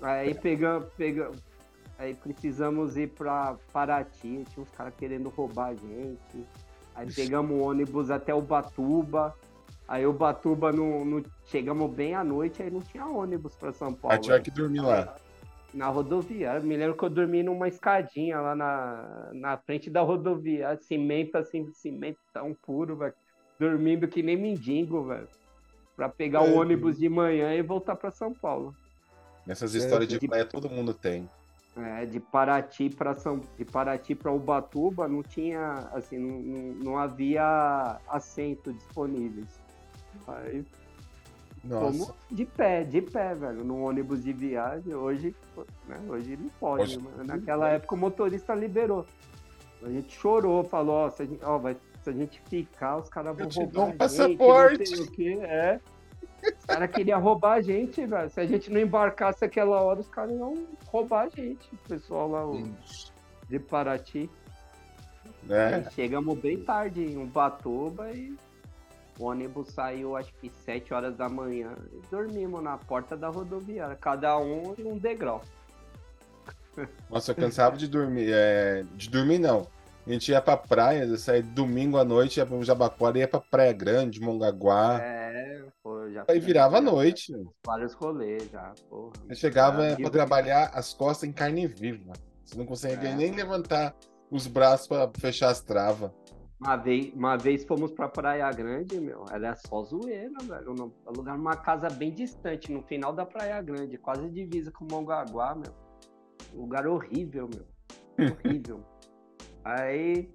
[0.00, 0.88] Aí pegamos.
[0.96, 1.51] pegamos
[1.98, 4.44] aí precisamos ir pra Paraty.
[4.50, 6.46] Tinha uns caras querendo roubar a gente.
[6.94, 9.34] Aí pegamos o ônibus até Ubatuba.
[9.88, 14.14] Aí Ubatuba não, não chegamos bem à noite, aí não tinha ônibus pra São Paulo.
[14.14, 15.16] Aí tinha que dormir lá.
[15.74, 16.60] Na rodoviária.
[16.60, 20.78] Me lembro que eu dormi numa escadinha lá na, na frente da rodoviária.
[20.82, 23.14] Cimento assim, cimento tão puro, velho.
[23.58, 25.28] Dormindo que nem mendigo, velho.
[25.96, 26.52] Pra pegar o É.
[26.52, 28.74] ônibus de manhã e voltar pra São Paulo.
[29.46, 31.28] Nessas É, histórias de de- praia todo mundo tem.
[31.74, 37.98] É, de Paraty para São de Paraty para Ubatuba não tinha assim não, não, havia
[38.08, 39.58] assento disponíveis
[40.28, 40.62] aí
[41.64, 41.86] Nossa.
[41.86, 44.94] fomos de pé de pé velho no ônibus de viagem.
[44.94, 45.34] Hoje
[45.88, 49.06] né, hoje não pode Hoje- mas naquela época o motorista liberou.
[49.82, 53.08] A gente chorou falou ó, se a gente, ó, vai, se a gente ficar os
[53.08, 54.78] caras vão roubar um a gente, passaporte.
[54.78, 55.80] não sei o quê, é
[56.58, 58.30] os caras queriam roubar a gente, velho.
[58.30, 61.68] Se a gente não embarcasse aquela hora, os caras iam roubar a gente.
[61.72, 62.68] O pessoal lá o-
[63.48, 64.28] de Paraty.
[65.48, 68.34] Aí chegamos bem tarde em Ubatuba e
[69.18, 73.96] o ônibus saiu acho que 7 horas da manhã e dormimos na porta da rodoviária,
[73.96, 75.42] cada um em um degrau.
[77.10, 78.30] Nossa, eu cansava de dormir.
[78.32, 79.66] é, De dormir, não.
[80.06, 83.38] A gente ia pra praia, eu saía domingo à noite, ia pro Jabaquara, ia pra
[83.40, 84.98] Praia Grande, Mongaguá.
[85.00, 85.21] É,
[86.12, 87.32] já Aí virava a noite.
[87.66, 89.12] Vários rolês já, porra.
[89.28, 92.12] Você chegava Já pra trabalhar as costas em carne viva.
[92.44, 93.14] Você não conseguia É.
[93.14, 93.94] nem levantar
[94.30, 96.10] os braços pra fechar as travas.
[96.60, 100.74] Uma vez, uma vez fomos pra Praia Grande, meu, era é só zoeira, velho.
[100.74, 105.56] No- Alugar uma casa bem distante, no final da Praia Grande, quase divisa com Mongaguá,
[105.56, 105.74] meu.
[106.54, 107.66] Lugar horrível, meu.
[108.44, 108.84] Horrível.
[109.64, 110.30] Aí,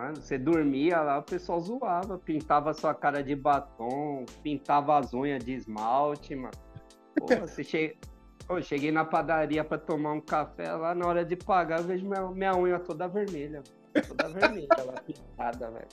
[0.00, 5.44] mano, você dormia lá, o pessoal zoava, pintava sua cara de batom, pintava as unhas
[5.44, 6.54] de esmalte, mano.
[7.18, 7.96] Pô, você che...
[8.46, 11.84] Pô, eu cheguei na padaria pra tomar um café lá, na hora de pagar, eu
[11.84, 13.62] vejo minha, minha unha toda vermelha.
[14.08, 15.88] Toda vermelha, lá pintada, velho.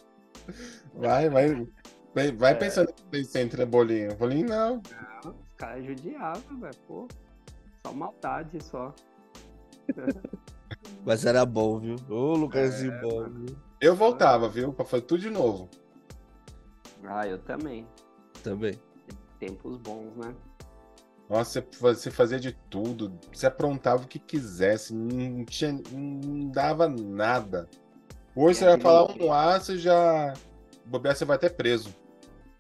[0.94, 1.68] Vai, vai.
[2.16, 2.56] Vai, vai É.
[2.56, 4.16] pensando que você entra bolinho.
[4.16, 4.82] Bolinho não.
[5.24, 6.76] Os caras judiavam, velho.
[6.88, 7.08] Pô,
[7.86, 8.94] só maldade só.
[11.08, 11.96] Mas era bom, viu?
[12.10, 13.46] Ô, lugarzinho É, bom, mano.
[13.46, 13.58] viu?
[13.80, 14.74] Eu voltava, viu?
[14.74, 15.70] Pra fazer tudo de novo.
[17.06, 17.88] Ah, eu também.
[18.44, 18.78] Também.
[19.40, 20.36] Tempos bons, né?
[21.30, 27.70] Nossa, você fazia de tudo, você aprontava o que quisesse, não, tinha, não dava nada.
[28.36, 30.34] Hoje É você vai falar aquele- um A, você já.
[30.86, 31.90] Bobear, você vai até preso.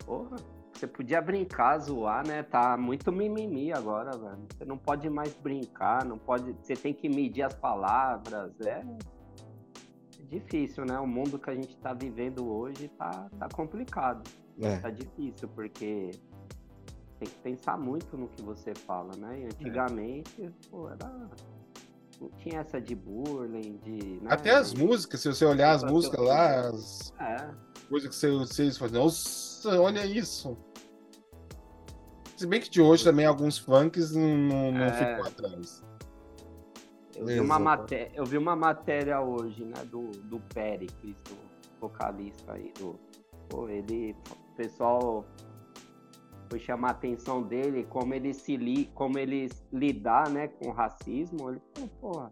[0.05, 0.37] Porra,
[0.77, 2.43] você podia brincar, zoar, né?
[2.43, 4.45] Tá muito mimimi agora, velho.
[4.55, 6.53] Você não pode mais brincar, não pode.
[6.61, 8.51] Você tem que medir as palavras.
[8.61, 8.85] É,
[10.19, 10.99] é difícil, né?
[10.99, 14.29] O mundo que a gente tá vivendo hoje tá, tá complicado.
[14.61, 14.77] É.
[14.77, 16.11] Tá difícil, porque
[17.19, 19.39] tem que pensar muito no que você fala, né?
[19.41, 21.29] E antigamente, pô, era.
[22.19, 24.19] Não tinha essa de bullying, de.
[24.21, 24.29] né?
[24.29, 27.49] Até as músicas, se você olhar as músicas lá, as É,
[27.87, 28.99] coisas que você, vocês fazem,
[29.65, 30.57] nossa, olha isso.
[32.35, 34.91] Se bem que de hoje também alguns funks não, não, É.
[34.91, 35.83] ficam atrás.
[37.15, 37.63] Eu vi, uma Exato.
[37.63, 41.35] maté eu vi uma matéria hoje, né, do, do Pericles, do
[41.81, 42.99] vocalista aí, do.
[43.49, 44.15] Pô, ele.
[44.51, 45.25] O pessoal
[46.49, 50.71] foi chamar a atenção dele, como ele se li, como ele lidar, né, com o
[50.71, 51.49] racismo.
[51.49, 52.31] Ele falou, porra,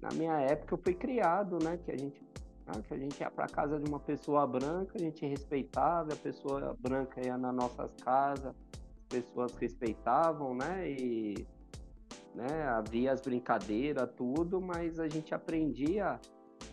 [0.00, 1.78] na minha época eu fui criado, né?
[1.84, 2.20] Que a gente,
[2.66, 6.16] né, que a gente ia pra casa de uma pessoa branca, a gente respeitava, a
[6.16, 10.90] pessoa branca ia nas nossas casas, as pessoas respeitavam, né?
[10.90, 11.46] E
[12.34, 12.66] né?
[12.68, 16.18] Havia as brincadeiras, tudo, mas a gente aprendia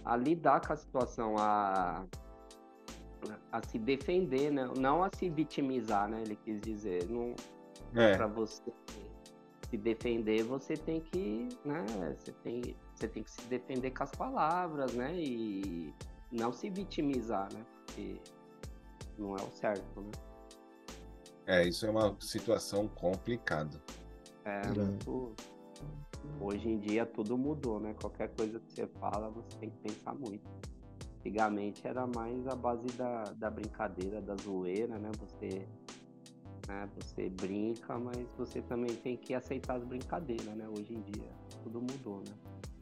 [0.05, 2.05] a lidar com a situação, a,
[3.51, 4.69] a se defender, né?
[4.77, 6.21] Não a se vitimizar, né?
[6.21, 7.05] Ele quis dizer.
[7.09, 7.35] Não,
[7.95, 8.71] É, para você
[9.69, 11.85] se defender, você tem que, né?
[12.17, 12.61] Você tem,
[12.99, 15.15] você tem que se defender com as palavras, né?
[15.15, 15.93] E
[16.31, 17.65] não se vitimizar, né?
[17.85, 18.19] Porque
[19.17, 20.11] não é o certo, né?
[21.47, 23.81] é, isso é uma situação complicada.
[24.45, 24.67] É É.
[24.73, 25.33] muito.
[26.41, 27.95] Hoje em dia tudo mudou, né?
[27.99, 30.47] Qualquer coisa que você fala, você tem que pensar muito.
[31.19, 35.09] Antigamente era mais a base da, da brincadeira, da zoeira, né?
[35.19, 35.67] Você,
[36.67, 36.89] né?
[36.95, 40.67] você brinca, mas você também tem que aceitar as brincadeiras, né?
[40.67, 41.29] Hoje em dia
[41.63, 42.35] tudo mudou, né?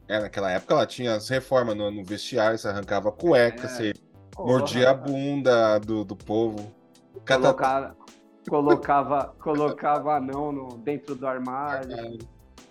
[0.08, 3.68] É, naquela época ela tinha as reformas no, no vestiário, você arrancava a cueca, É.
[3.68, 3.92] você
[4.38, 6.72] mordia a bunda do, do povo.
[7.24, 7.96] Cata- Colocava,
[8.48, 12.18] colocava, colocava anão no, dentro do armário.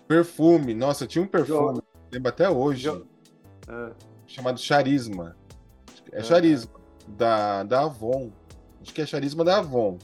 [0.08, 1.80] Perfume, nossa, tinha um perfume,
[2.10, 2.88] lembro até hoje,
[3.68, 3.92] Ah,
[4.26, 5.36] chamado Charisma.
[6.10, 6.22] É.
[6.22, 6.72] Charisma,
[7.06, 8.30] da, da Avon.
[8.82, 9.98] Acho que é Charisma da Avon.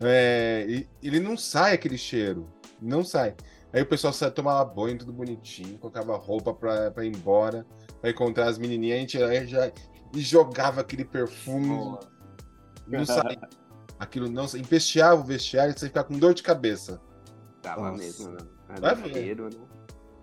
[0.00, 2.48] É, e- ele não sai aquele cheiro,
[2.80, 3.34] não sai.
[3.74, 7.66] Aí o pessoal sai, tomava banho, tudo bonitinho, colocava roupa pra, pra ir embora,
[8.00, 9.72] pra encontrar as menininhas, a gente aí já
[10.14, 11.98] e jogava aquele perfume, boa.
[12.86, 13.36] não sai.
[13.98, 17.00] Aquilo não empesteava o vestiário e você ficava com dor de cabeça.
[17.62, 17.98] Tava Nossa.
[17.98, 18.38] mesmo, né?
[19.12, 19.58] Cheiro, né?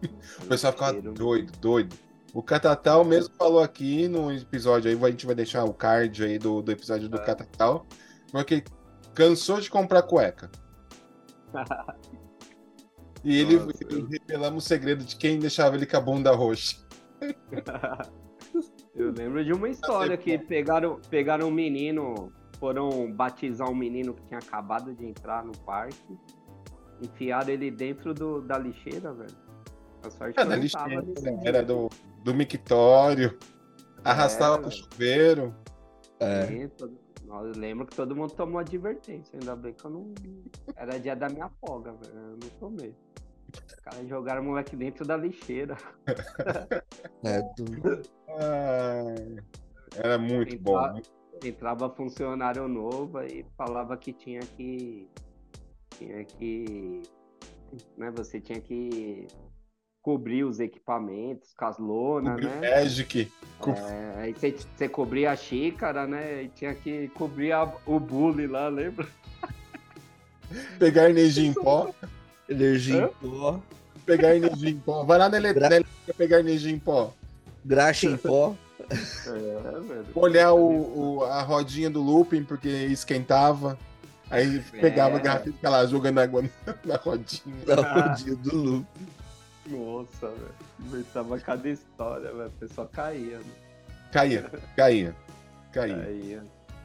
[0.44, 1.96] O pessoal ficava doido, doido.
[2.34, 6.40] O Catatal mesmo falou aqui no episódio aí, a gente vai deixar o card aí
[6.40, 7.26] do, do episódio do É.
[7.26, 7.86] Catatal,
[8.32, 8.64] porque
[9.14, 10.50] cansou de comprar cueca.
[13.24, 13.72] E ele, Nossa.
[13.90, 16.78] ele revelamos o segredo de quem deixava ele com a bunda roxa.
[18.96, 24.22] Eu lembro de uma história que pegaram, pegaram um menino, foram batizar um menino que
[24.24, 25.96] tinha acabado de entrar no parque,
[27.02, 29.36] enfiaram ele dentro do, da lixeira, velho.
[30.06, 31.42] A sorte Era que lixeira, né?
[31.46, 31.90] era do,
[32.24, 33.38] do mictório,
[34.04, 34.84] arrastava pro velho.
[34.84, 35.56] chuveiro.
[36.20, 36.68] É.
[36.78, 37.00] Todo-
[37.40, 40.14] Eu lembro que todo mundo tomou advertência, ainda bem que eu não.
[40.76, 42.14] Era dia da minha folga, velho.
[42.14, 42.94] Eu não tomei.
[43.68, 45.78] Os caras jogaram o moleque dentro da lixeira.
[47.24, 49.14] É, do- Ah,
[49.94, 50.94] era muito Então, bom.
[50.94, 51.02] né?
[51.44, 55.08] entrava funcionário novo e falava que tinha que
[55.98, 57.02] tinha que
[57.98, 59.28] né você tinha que
[60.02, 63.32] cobrir os equipamentos com as lonas né Magic.
[63.78, 68.48] É, aí você, você cobria a xícara né e tinha que cobrir a- o bule
[68.48, 69.08] lá lembra
[70.80, 71.94] Pegar energia em pó.
[72.50, 73.08] energia Hã?
[73.24, 73.60] em pó,
[74.06, 75.04] Pegar energia em pó.
[75.06, 75.86] Vai lá na elétrica
[76.18, 77.14] pegar energia em pó.
[77.64, 78.56] graxa em pó.
[78.90, 80.06] é, velho.
[80.16, 83.78] Olhar o, o- a rodinha do looping porque esquentava.
[84.30, 85.20] Aí pegava É.
[85.20, 86.50] a garrafa e ficava lá jogando água na,
[86.86, 87.56] na rodinha.
[87.68, 87.76] na
[88.10, 88.88] rodinha do Lu.
[89.72, 93.46] Nossa velho inventava cada história velho a pessoa caía né?
[94.12, 95.16] Caía, caía,
[95.72, 95.96] caía.
[96.04, 96.44] caía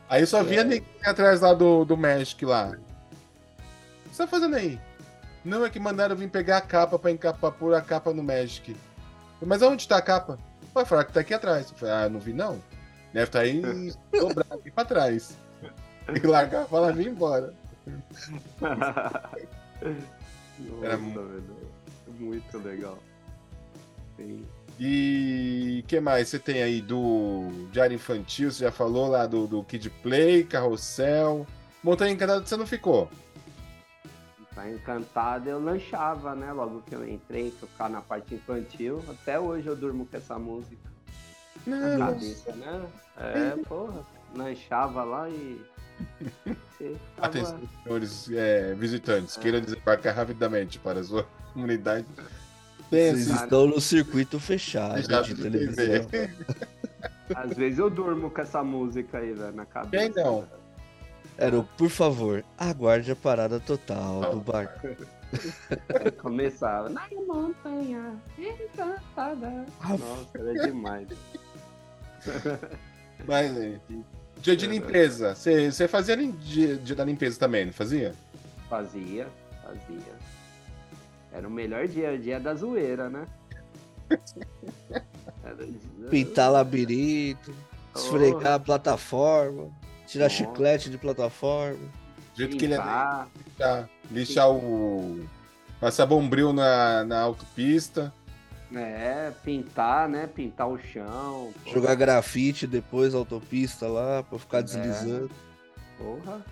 [0.08, 0.64] Aí só via É.
[0.64, 2.68] ninguém atrás lá do, do Magic lá.
[2.68, 4.78] O que você tá fazendo aí?
[5.44, 8.76] Não, é que mandaram vir pegar a capa pra encapar, pôr a capa no Magic.
[9.44, 10.38] Mas aonde tá a capa?
[10.72, 11.72] Vai falar que tá aqui atrás.
[11.72, 12.62] Falei, ah, não vi não.
[13.12, 13.60] Deve tá aí
[14.12, 15.36] dobrado aqui pra trás.
[16.14, 17.52] E largar e lá vir embora.
[18.60, 19.30] Nossa,
[20.82, 21.75] Era mu- velho.
[22.18, 22.98] Muito legal.
[24.16, 24.44] Sim.
[24.78, 28.50] E que mais você tem aí do Diário Infantil?
[28.50, 31.46] Você já falou lá do, do Kid Play, Carrossel.
[31.82, 33.10] Montanha Encantada você não ficou?
[34.54, 36.50] Tá encantado, eu lanchava, né?
[36.52, 39.02] Logo que eu entrei, tocar na parte infantil.
[39.08, 40.80] Até hoje eu durmo com essa música
[41.66, 42.86] na cabeça, né?
[43.18, 44.02] É, porra.
[44.34, 45.60] Lanchava lá e.
[46.76, 51.26] Ficava- Atenção, senhores é, visitantes, queira desembarcar rapidamente para a sua
[51.56, 52.06] comunidade.
[52.90, 56.06] Tem Vocês estão no circuito fechado de televisão.
[57.34, 60.12] Às vezes eu durmo com essa música aí, velho, na cabeça.
[60.12, 60.46] Quem não?
[61.36, 64.88] Era o, por favor, aguarde a parada total do barco.
[66.18, 66.88] Começava.
[66.88, 69.66] Na montanha encantada.
[69.82, 71.08] Nossa, era demais.
[73.26, 73.80] Mas, é,
[74.40, 75.34] dia de limpeza.
[75.34, 78.14] Você fazia dia, dia da limpeza também, não fazia?
[78.68, 79.26] Fazia,
[79.62, 80.15] fazia.
[81.36, 83.26] Era o melhor dia, o dia da zoeira, né?
[86.08, 87.54] Pintar labirinto,
[87.94, 89.68] esfregar a plataforma,
[90.06, 90.36] tirar Nossa.
[90.36, 91.76] chiclete de plataforma.
[92.34, 95.28] Do jeito que ele é lixar, lixar o.
[95.78, 98.10] Passar bombril na, na autopista.
[98.74, 100.26] É, pintar, né?
[100.26, 101.52] Pintar o chão.
[101.64, 101.70] pô.
[101.70, 105.30] Jogar grafite depois na autopista lá, pra ficar deslizando.
[105.98, 106.42] Porra.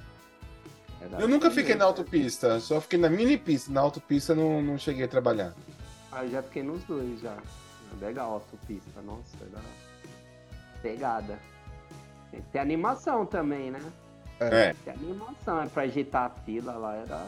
[1.18, 3.72] Eu nunca fiquei na autopista, só fiquei na mini pista.
[3.72, 5.54] Na autopista não, não cheguei a trabalhar.
[6.10, 7.36] Ah, eu já fiquei nos dois já.
[8.00, 9.60] Legal, autopista, nossa, era
[10.82, 11.38] pegada.
[12.30, 13.80] Tem que ter animação também, né?
[14.40, 14.74] É.
[14.84, 17.26] Tem animação, é pra agitar a fila lá, era.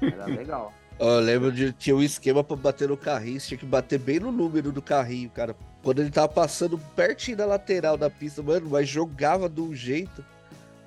[0.00, 0.72] Era legal.
[0.98, 4.18] Eu lembro de tinha um esquema pra bater no carrinho, você tinha que bater bem
[4.18, 5.54] no número do carrinho, cara.
[5.82, 10.24] Quando ele tava passando pertinho da lateral da pista, mano, mas jogava de um jeito,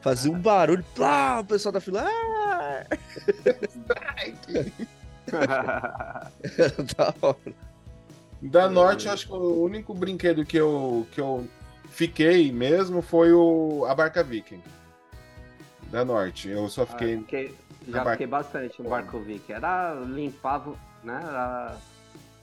[0.01, 2.85] fazia um barulho, plá, o pessoal da fila, ah!
[6.97, 7.37] Da hora.
[8.41, 11.47] Da Norte, eu acho que o único brinquedo que eu, que eu
[11.89, 14.61] fiquei mesmo foi o, a Barca Viking.
[15.91, 16.49] Da Norte.
[16.49, 17.17] Eu só Ah, fiquei.
[17.19, 18.11] fiquei- na já barca.
[18.11, 19.51] fiquei bastante no Barco Vic.
[19.51, 21.19] Era limpava, né?
[21.23, 21.77] Era,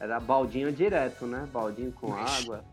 [0.01, 1.49] era baldinho direto, né?
[1.53, 2.65] Baldinho com água.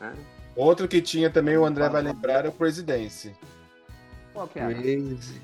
[0.00, 0.12] Né?
[0.56, 3.32] Outro que tinha também, o André vai lembrar, é o Presidência.
[4.38, 4.72] Qual que era?
[4.72, 5.40] Crazy.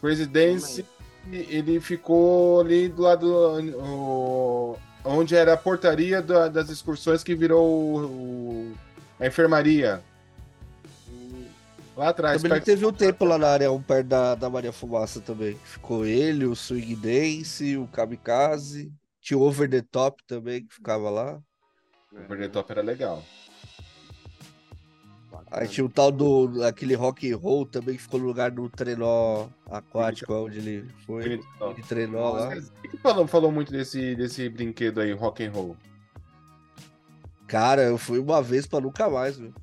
[0.00, 0.84] Presidência,
[1.32, 7.66] ele ficou ali do lado o- onde era a portaria da- das excursões que virou
[7.66, 8.74] o- o-
[9.18, 10.00] a enfermaria.
[11.96, 12.40] Lá atrás.
[12.42, 15.56] Também perto- teve um tempo lá na área, um perto da, da Maria Fumaça também.
[15.64, 21.10] Ficou ele, o Swing Dance, o Kamikaze, tinha o Over the Top também, que ficava
[21.10, 21.40] lá.
[22.12, 23.22] O Over the Top era legal.
[25.56, 28.68] Aí tinha o tal do aquele rock and roll também que ficou no lugar do
[28.68, 31.22] trenó aquático onde ele foi.
[31.22, 31.46] Bonito,
[31.88, 32.50] treinou lá.
[32.82, 35.76] Quem que falou, falou muito desse, desse brinquedo aí, rock and roll?
[37.46, 39.54] Cara, eu fui uma vez pra nunca mais, velho.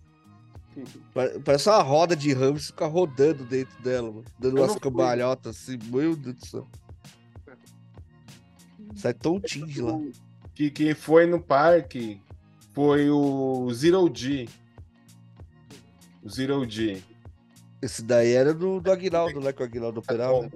[1.14, 4.24] Pa- Parece uma roda de ramos ficar rodando dentro dela, mano.
[4.40, 6.68] Dando Eu umas cambalhotas assim, meu Deus do céu.
[8.96, 10.00] Sai tontinho de lá.
[10.56, 12.22] Que, que foi no parque
[12.74, 14.48] foi o Zero G.
[16.30, 17.02] Zero G.
[17.82, 19.52] Esse daí era do, do Aguinaldo, né?
[19.52, 20.50] Que o Aguinaldo operava.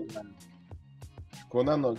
[1.40, 1.98] Ficou na no...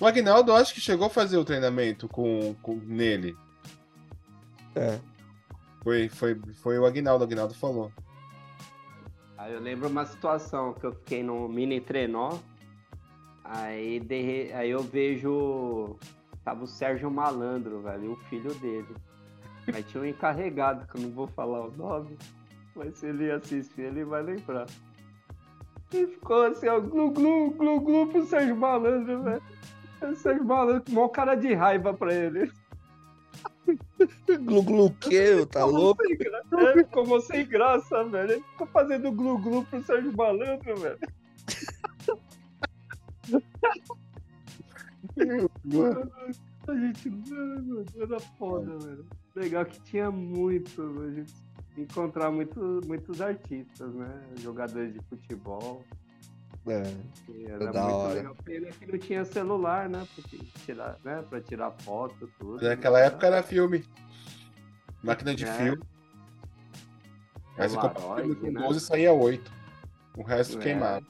[0.00, 3.36] O Agnaldo acho que chegou a fazer o treinamento com, com nele.
[4.74, 4.98] É.
[5.82, 7.92] Foi, foi, foi o Agnaldo, o Agnaldo falou.
[9.36, 12.38] Aí eu lembro uma situação que eu fiquei no mini trenó.
[13.44, 14.52] Aí, de...
[14.52, 15.96] aí eu vejo.
[16.44, 18.96] Tava o Sérgio Malandro, velho, e o filho dele.
[19.72, 22.18] Aí tinha um encarregado, que eu não vou falar o nome,
[22.74, 24.66] mas se ele assistir, ele vai lembrar.
[25.92, 29.42] E ficou assim, ó, glu glu, glu glu pro Sérgio Malandro, velho.
[30.02, 32.50] O Sérgio Malandro maior cara de raiva pra ele.
[34.26, 36.02] Glu glu que, tá louco?
[36.02, 38.32] Sem gra- É, ficou sem graça, velho.
[38.32, 40.98] Ele ficou fazendo glu glu pro Sérgio Malandro, velho.
[46.68, 49.04] A gente, mano, era foda, velho.
[49.34, 51.34] Legal que tinha muito, a gente
[51.76, 54.22] encontrar muito, muitos artistas, né?
[54.40, 55.84] Jogadores de futebol.
[56.66, 56.82] É.
[57.48, 58.14] Era da muito hora.
[58.14, 58.36] legal.
[58.44, 60.06] Pena que não tinha celular, né?
[60.14, 61.22] Porque tirar, né?
[61.28, 62.62] Pra tirar foto, tudo.
[62.64, 63.84] Naquela época era filme.
[65.02, 65.52] Máquina de É.
[65.54, 65.82] filme.
[67.58, 68.60] Aí você comprava filme com né?
[68.60, 69.52] 12 saía 8.
[70.16, 70.60] O resto É.
[70.62, 71.04] queimava.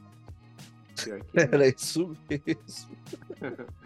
[1.05, 2.97] Pior que Era isso mesmo.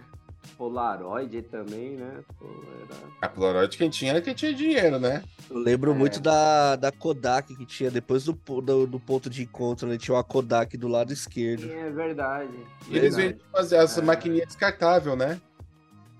[0.56, 2.22] Polaroid também, né?
[2.38, 3.00] Pô, era...
[3.22, 5.22] A Polaroid quem tinha era quem tinha dinheiro, né?
[5.50, 5.94] Eu lembro É.
[5.94, 9.98] muito da, da Kodak que tinha depois do, do, do ponto de encontro, né?
[9.98, 11.62] Tinha uma Kodak do lado esquerdo.
[11.62, 12.52] Sim, é verdade.
[12.88, 13.34] E eles verdade.
[13.34, 14.02] vendiam fazer as É.
[14.02, 15.40] maquininhas descartáveis, né?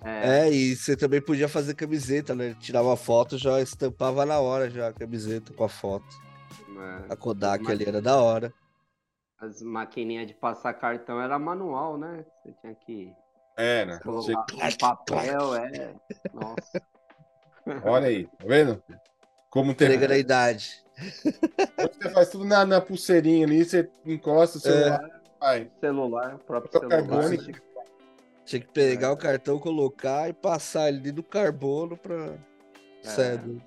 [0.05, 0.41] É.
[0.47, 0.53] é.
[0.53, 2.55] e você também podia fazer camiseta, né?
[2.61, 6.07] Tirava uma foto, já estampava na hora já a camiseta com a foto.
[6.79, 7.13] É.
[7.13, 8.53] A Kodak ali era da hora.
[9.39, 12.25] As maquininhas de passar cartão era manual, né?
[12.43, 13.13] Você tinha que.
[13.57, 13.99] Era.
[14.01, 15.95] Colocar é papel, é.
[16.33, 16.83] Nossa.
[17.85, 18.83] Olha aí, tá vendo?
[19.51, 19.89] Como tem.
[19.89, 20.85] Entrega da idade.
[20.97, 25.03] Você faz tudo na, na pulseirinha ali, você encosta o celular.
[25.03, 25.17] É.
[25.41, 25.71] Vai.
[25.81, 26.97] Celular, próprio celular.
[26.97, 27.37] Carbono,
[28.45, 29.11] tinha que pegar é.
[29.11, 32.35] o cartão, colocar e passar ali no carbono pra.
[33.05, 33.09] É.
[33.09, 33.63] Sério.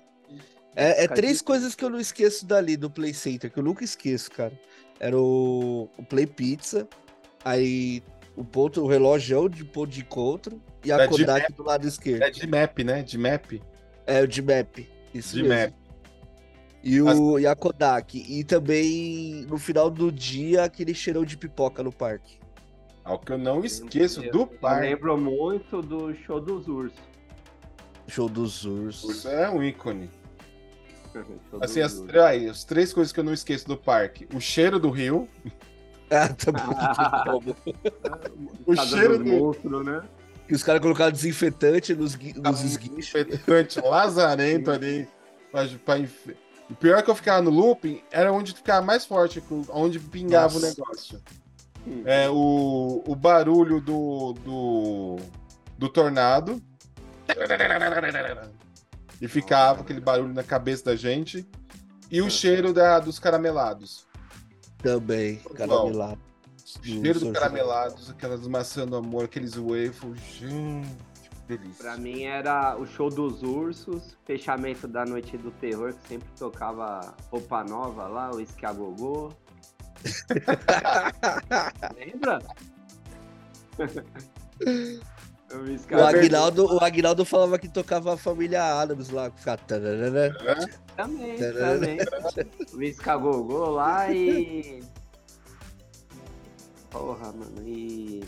[0.74, 3.84] É, é três coisas que eu não esqueço dali do Play Center, que eu nunca
[3.84, 4.58] esqueço, cara.
[4.98, 6.88] Era o, o Play Pizza,
[7.44, 8.02] aí
[8.40, 12.22] o ponto, o relógio de ponto de encontro e a é Kodak do lado esquerdo.
[12.22, 13.02] É de map, né?
[13.02, 13.60] De map.
[14.06, 14.78] É, o de map.
[15.12, 15.64] Isso de mesmo.
[15.64, 15.74] map.
[16.82, 17.42] E, o, As...
[17.42, 18.16] e a Kodak.
[18.16, 22.38] E também, no final do dia, aquele cheirão de pipoca no parque.
[23.04, 24.86] Ao que eu não esqueço eu, do parque.
[24.86, 26.98] Eu lembro muito do show dos ursos.
[28.08, 29.04] Show dos ursos.
[29.04, 30.08] Urso é um ícone.
[31.60, 34.88] assim, as, aí, as três coisas que eu não esqueço do parque: o cheiro do
[34.88, 35.28] rio.
[36.12, 37.54] Ah, tá bom.
[38.66, 40.02] o cheiro do monstro, né?
[40.48, 43.12] E os caras colocaram desinfetante nos, nos esguichos.
[43.12, 45.08] Desinfetante lazarento ali.
[45.52, 46.26] Pra, pra inf...
[46.68, 50.54] O pior é que eu ficava no looping era onde ficava mais forte, onde pingava
[50.54, 50.66] Nossa.
[50.66, 51.22] o negócio.
[51.86, 52.02] Hum.
[52.04, 55.16] É, o, o barulho do, do,
[55.78, 56.60] do tornado.
[59.20, 61.46] E ficava aquele barulho na cabeça da gente.
[62.10, 64.09] E o cheiro da, dos caramelados.
[64.82, 66.18] Também, caramelado.
[66.64, 70.88] Cheiro dos caramelados, aquelas maçãs do amor, aqueles waffles, gente,
[71.22, 71.82] que delícia.
[71.82, 77.14] Pra mim era o show dos ursos, fechamento da Noite do Terror, que sempre tocava
[77.30, 79.32] roupa nova lá, o Esquiagogô.
[81.96, 82.38] Lembra?
[85.52, 89.58] O Aguinaldo, o Aguinaldo falava que tocava a família Adams lá, ficava...
[90.96, 91.98] Também, também.
[92.72, 94.82] O Escagogô lá e
[96.90, 98.22] Porra, mano, e.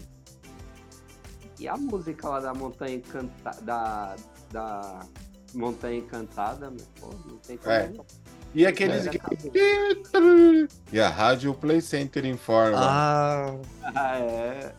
[1.58, 3.60] E a música lá da Montanha Encantada.
[3.62, 4.16] Da,
[4.50, 5.00] da
[5.54, 7.70] Montanha Encantada, meu, pô, não tem como.
[7.70, 7.92] É.
[8.54, 9.06] E aqueles.
[9.06, 9.12] É.
[10.92, 12.78] E a Rádio Play Center informa.
[12.78, 13.56] Ah,
[13.94, 14.72] ah é.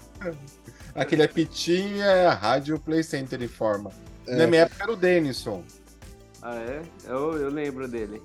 [0.95, 3.91] Aquele apitinho é a Rádio Play Center informa.
[4.27, 4.35] É.
[4.35, 5.63] Na minha época era o Denison.
[6.41, 6.81] Ah, é?
[7.07, 8.21] Eu, eu lembro dele.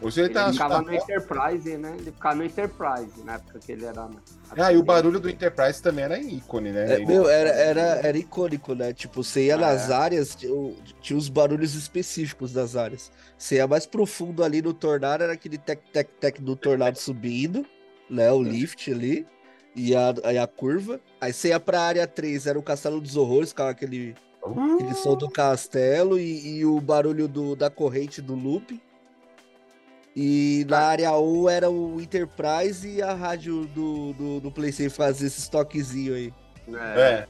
[0.00, 1.96] Hoje ele, ele tá ficava no Enterprise, né?
[1.98, 4.08] Ele ficava no Enterprise na época que ele era.
[4.56, 6.94] Ah, e o barulho do Enterprise também era ícone, né?
[6.94, 8.92] É, meu, era, era, era icônico, né?
[8.92, 9.94] Tipo, você ia ah, nas é.
[9.94, 13.10] áreas, tinha, tinha os barulhos específicos das áreas.
[13.36, 17.66] Você ia mais profundo ali no tornado, era aquele tec-tec-tec do tornado subindo,
[18.08, 18.30] né?
[18.30, 19.26] O lift ali.
[19.74, 21.00] E a, a, a curva.
[21.20, 24.74] Aí você ia pra área 3, era o Castelo dos Horrores, com aquele, uh!
[24.74, 28.80] aquele som do castelo e, e o barulho do, da corrente do loop.
[30.14, 35.26] E na área 1 era o Enterprise e a rádio do, do, do PlayStation fazia
[35.28, 36.34] esse toquezinho aí.
[36.68, 37.26] É.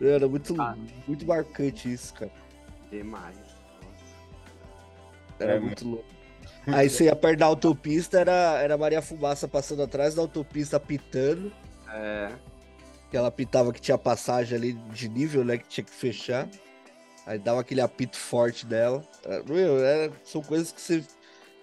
[0.00, 0.08] é.
[0.08, 0.76] Era muito, ah.
[1.06, 2.30] muito marcante isso, cara.
[2.90, 3.36] Demais.
[5.38, 6.04] Era é, muito louco.
[6.66, 11.52] Aí você ia perto da autopista, era, era Maria Fumaça passando atrás da autopista pitando.
[11.92, 12.30] É.
[13.12, 15.58] Que ela pitava que tinha passagem ali de nível, né?
[15.58, 16.48] Que tinha que fechar.
[17.26, 19.04] Aí dava aquele apito forte dela.
[19.24, 21.04] É, meu, é, são coisas que você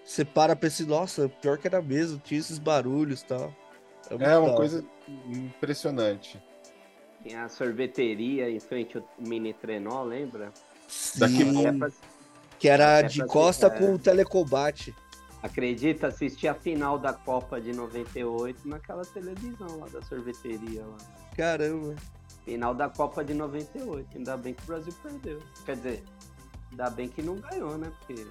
[0.04, 3.54] você para pra esse, nossa, pior que era mesmo, tinha esses barulhos e tal.
[4.10, 4.84] É, é uma coisa
[5.28, 6.40] impressionante.
[7.22, 10.52] Tem a sorveteria em frente ao mini trenó, lembra?
[10.88, 11.94] Sim, Daqui...
[12.60, 14.94] que era de costa com o telecombate.
[15.42, 20.98] Acredita, assisti a final da Copa de 98 naquela televisão lá da sorveteria lá.
[21.36, 21.96] Caramba.
[22.44, 24.18] Final da Copa de 98.
[24.18, 25.38] Ainda bem que o Brasil perdeu.
[25.64, 26.04] Quer dizer,
[26.70, 27.90] ainda bem que não ganhou, né?
[28.00, 28.26] Porque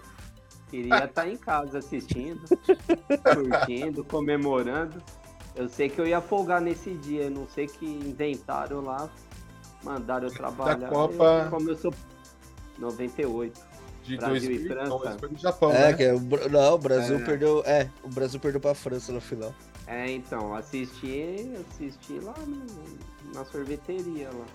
[0.70, 2.42] Queria estar tá em casa assistindo,
[3.34, 5.02] curtindo, comemorando.
[5.56, 9.10] Eu sei que eu ia folgar nesse dia, não sei que inventaram lá,
[9.84, 10.76] mandaram eu trabalhar.
[10.76, 11.44] Da Copa.
[11.46, 11.94] Eu, como eu sou
[12.78, 13.69] 98.
[14.10, 15.18] De Brasil 2000, e França.
[15.22, 15.94] Não, Japão, é, né?
[15.94, 16.20] que é, o,
[16.50, 17.24] não, o Brasil é.
[17.24, 17.64] perdeu.
[17.66, 19.54] É, o Brasil perdeu pra França no final.
[19.86, 24.46] É, então, assisti, assisti lá no, na sorveteria lá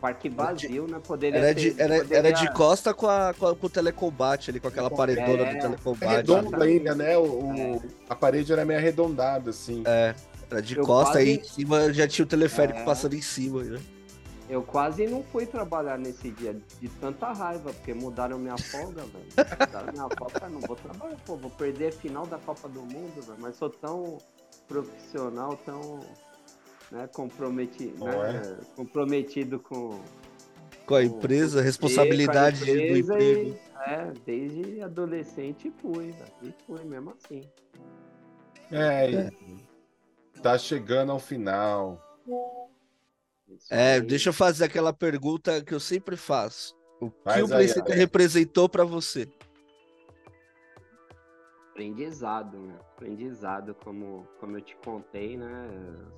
[0.00, 1.00] parque vazio, né?
[1.02, 2.18] Poderia era, de, era, poderia...
[2.18, 5.54] era de costa com, a, com, a, com o telecombate ali, com aquela paredona é,
[5.54, 6.12] do telecombate.
[6.12, 7.16] É redondo ainda, né?
[7.16, 7.80] O, é.
[8.10, 9.82] A parede era meio arredondada, assim.
[9.86, 10.14] É,
[10.50, 11.30] era de Eu costa quase...
[11.30, 12.84] e em cima já tinha o teleférico é.
[12.84, 13.80] passando em cima, né?
[14.54, 19.26] Eu quase não fui trabalhar nesse dia de tanta raiva, porque mudaram minha folga, velho.
[19.58, 23.20] Mudaram minha folga, não vou trabalhar, pô, vou perder a final da Copa do Mundo,
[23.20, 23.38] velho.
[23.40, 24.16] Mas sou tão
[24.68, 25.98] profissional, tão
[26.92, 28.76] né, comprometido, né, é?
[28.76, 30.00] comprometido com,
[30.86, 33.50] Com a empresa, responsabilidade com a empresa do emprego.
[33.50, 36.32] E, é, desde adolescente fui, velho.
[36.44, 37.42] E fui mesmo assim.
[38.70, 42.00] É, e tá chegando ao final.
[43.48, 44.00] Isso É, aí.
[44.02, 46.74] deixa eu fazer aquela pergunta que eu sempre faço.
[47.00, 49.28] O que Faz o Play Center representou pra você?
[51.70, 52.78] aprendizado, né?
[52.94, 55.68] Aprendizado, como, como eu te contei, né?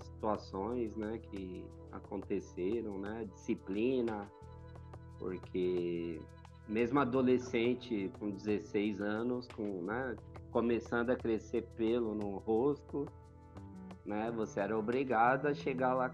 [0.05, 1.19] Situações, né?
[1.31, 3.27] Que aconteceram, né?
[3.33, 4.31] Disciplina,
[5.19, 6.21] porque
[6.69, 10.15] mesmo adolescente com 16 anos, com, né?
[10.51, 13.07] Começando a crescer pelo no rosto,
[14.07, 14.31] né?
[14.37, 16.11] Você era obrigado a chegar lá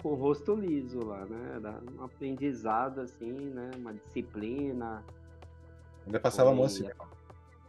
[0.00, 1.54] com, o rosto liso lá, né?
[1.56, 3.72] Era um aprendizado, assim, né?
[3.76, 5.02] Uma disciplina.
[6.06, 6.88] Ainda passava a mão assim.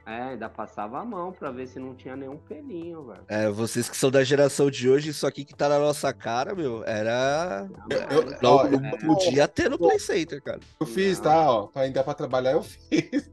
[0.08, 3.24] É, ainda passava a mão pra ver se não tinha nenhum pelinho, velho.
[3.28, 6.54] É, vocês que são da geração de hoje, isso aqui que tá na nossa cara,
[6.54, 7.68] meu, era.
[8.12, 8.98] Eu- Não, ó, não é.
[8.98, 10.60] podia ter no Play Center, cara.
[10.80, 11.24] Eu fiz, Não.
[11.24, 11.52] tá?
[11.52, 12.92] Ó, pra ainda pra trabalhar, eu fiz.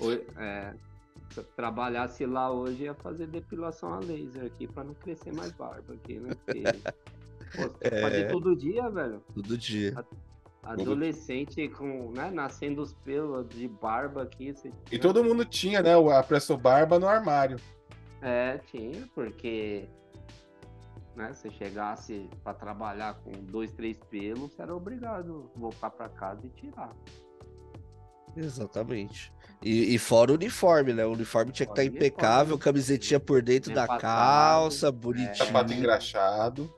[0.00, 0.74] Oi, é,
[1.36, 5.52] se eu trabalhasse lá hoje, ia fazer depilação a laser aqui pra não crescer mais
[5.52, 6.34] barba aqui, né?
[6.34, 6.62] Porque,
[7.54, 8.00] pô, você É.
[8.00, 9.20] fazer todo dia, velho.
[9.34, 9.94] Todo dia.
[10.62, 14.52] Adolescente com, né, nascendo os pelos de barba aqui.
[14.52, 15.94] Você, E todo mundo tinha, né?
[15.96, 17.58] o- A presso barba no armário.
[18.22, 19.86] É, tinha, porque
[21.14, 26.08] né, se chegasse pra trabalhar com dois, três pelos, você era obrigado a voltar pra
[26.08, 26.90] casa e tirar.
[28.36, 29.32] Exatamente.
[29.62, 31.04] E, e fora o uniforme, né?
[31.04, 32.06] O uniforme tinha que estar uniforme.
[32.06, 34.92] impecável, camisetinha por dentro da calça, é.
[34.92, 35.34] bonitinho.
[35.34, 36.74] Sapato engraxado.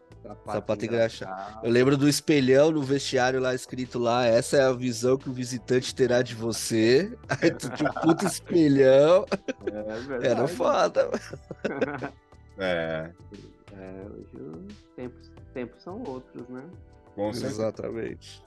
[0.46, 1.60] Sapato engraxado.
[1.64, 5.32] Eu lembro do espelhão no vestiário lá escrito lá, essa é a visão que o
[5.32, 7.16] visitante terá de você.
[7.40, 9.24] Aí tu tinha um puto espelhão.
[9.66, 10.26] É verdade.
[10.26, 11.10] Era foda.
[12.60, 13.10] É,
[13.72, 14.36] É, hoje
[14.66, 16.64] os tempos, tempos são outros, né?
[17.14, 17.62] com certeza.
[17.62, 18.42] Exatamente.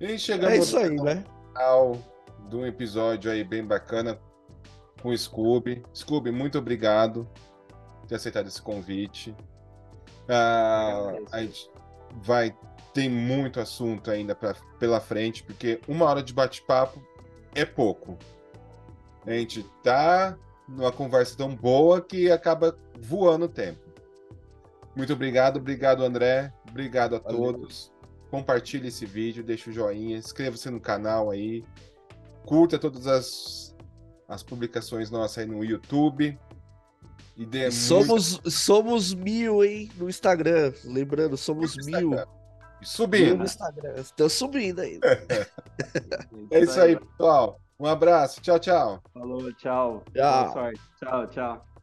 [0.00, 1.22] E chegamos É isso aí, né?
[1.54, 2.13] ao final
[2.54, 4.16] de um episódio aí bem bacana
[5.02, 5.82] com o Scooby.
[5.92, 7.28] Scooby, muito obrigado
[8.00, 9.34] por ter aceitado esse convite.
[10.28, 11.68] Ah, a gente
[12.22, 12.56] vai
[12.92, 17.04] tem muito assunto ainda pra, pela frente, porque uma hora de bate-papo
[17.56, 18.16] é pouco.
[19.26, 23.80] A gente tá numa conversa tão boa que acaba voando o tempo.
[24.94, 27.36] Muito obrigado, obrigado André, obrigado a Valeu.
[27.36, 27.92] todos.
[28.30, 31.64] Compartilhe esse vídeo, deixa o joinha, inscreva-se no canal aí,
[32.44, 33.76] curta todas as,
[34.28, 36.38] as publicações nossas aí no YouTube.
[37.36, 40.72] E dê muito Somos, somos mil, hein, no Instagram.
[40.84, 42.10] Lembrando, somos mil.
[42.10, 42.24] Mil
[42.84, 43.38] subindo.
[43.38, 43.94] no Instagram.
[43.96, 45.06] Estão subindo ainda.
[46.50, 47.58] É isso aí, pessoal.
[47.80, 48.40] Um abraço.
[48.40, 49.02] Tchau, tchau.
[49.12, 50.04] Falou, tchau.
[50.14, 50.42] Tchau.
[50.44, 50.80] Boa sorte.
[51.00, 51.73] Tchau, tchau.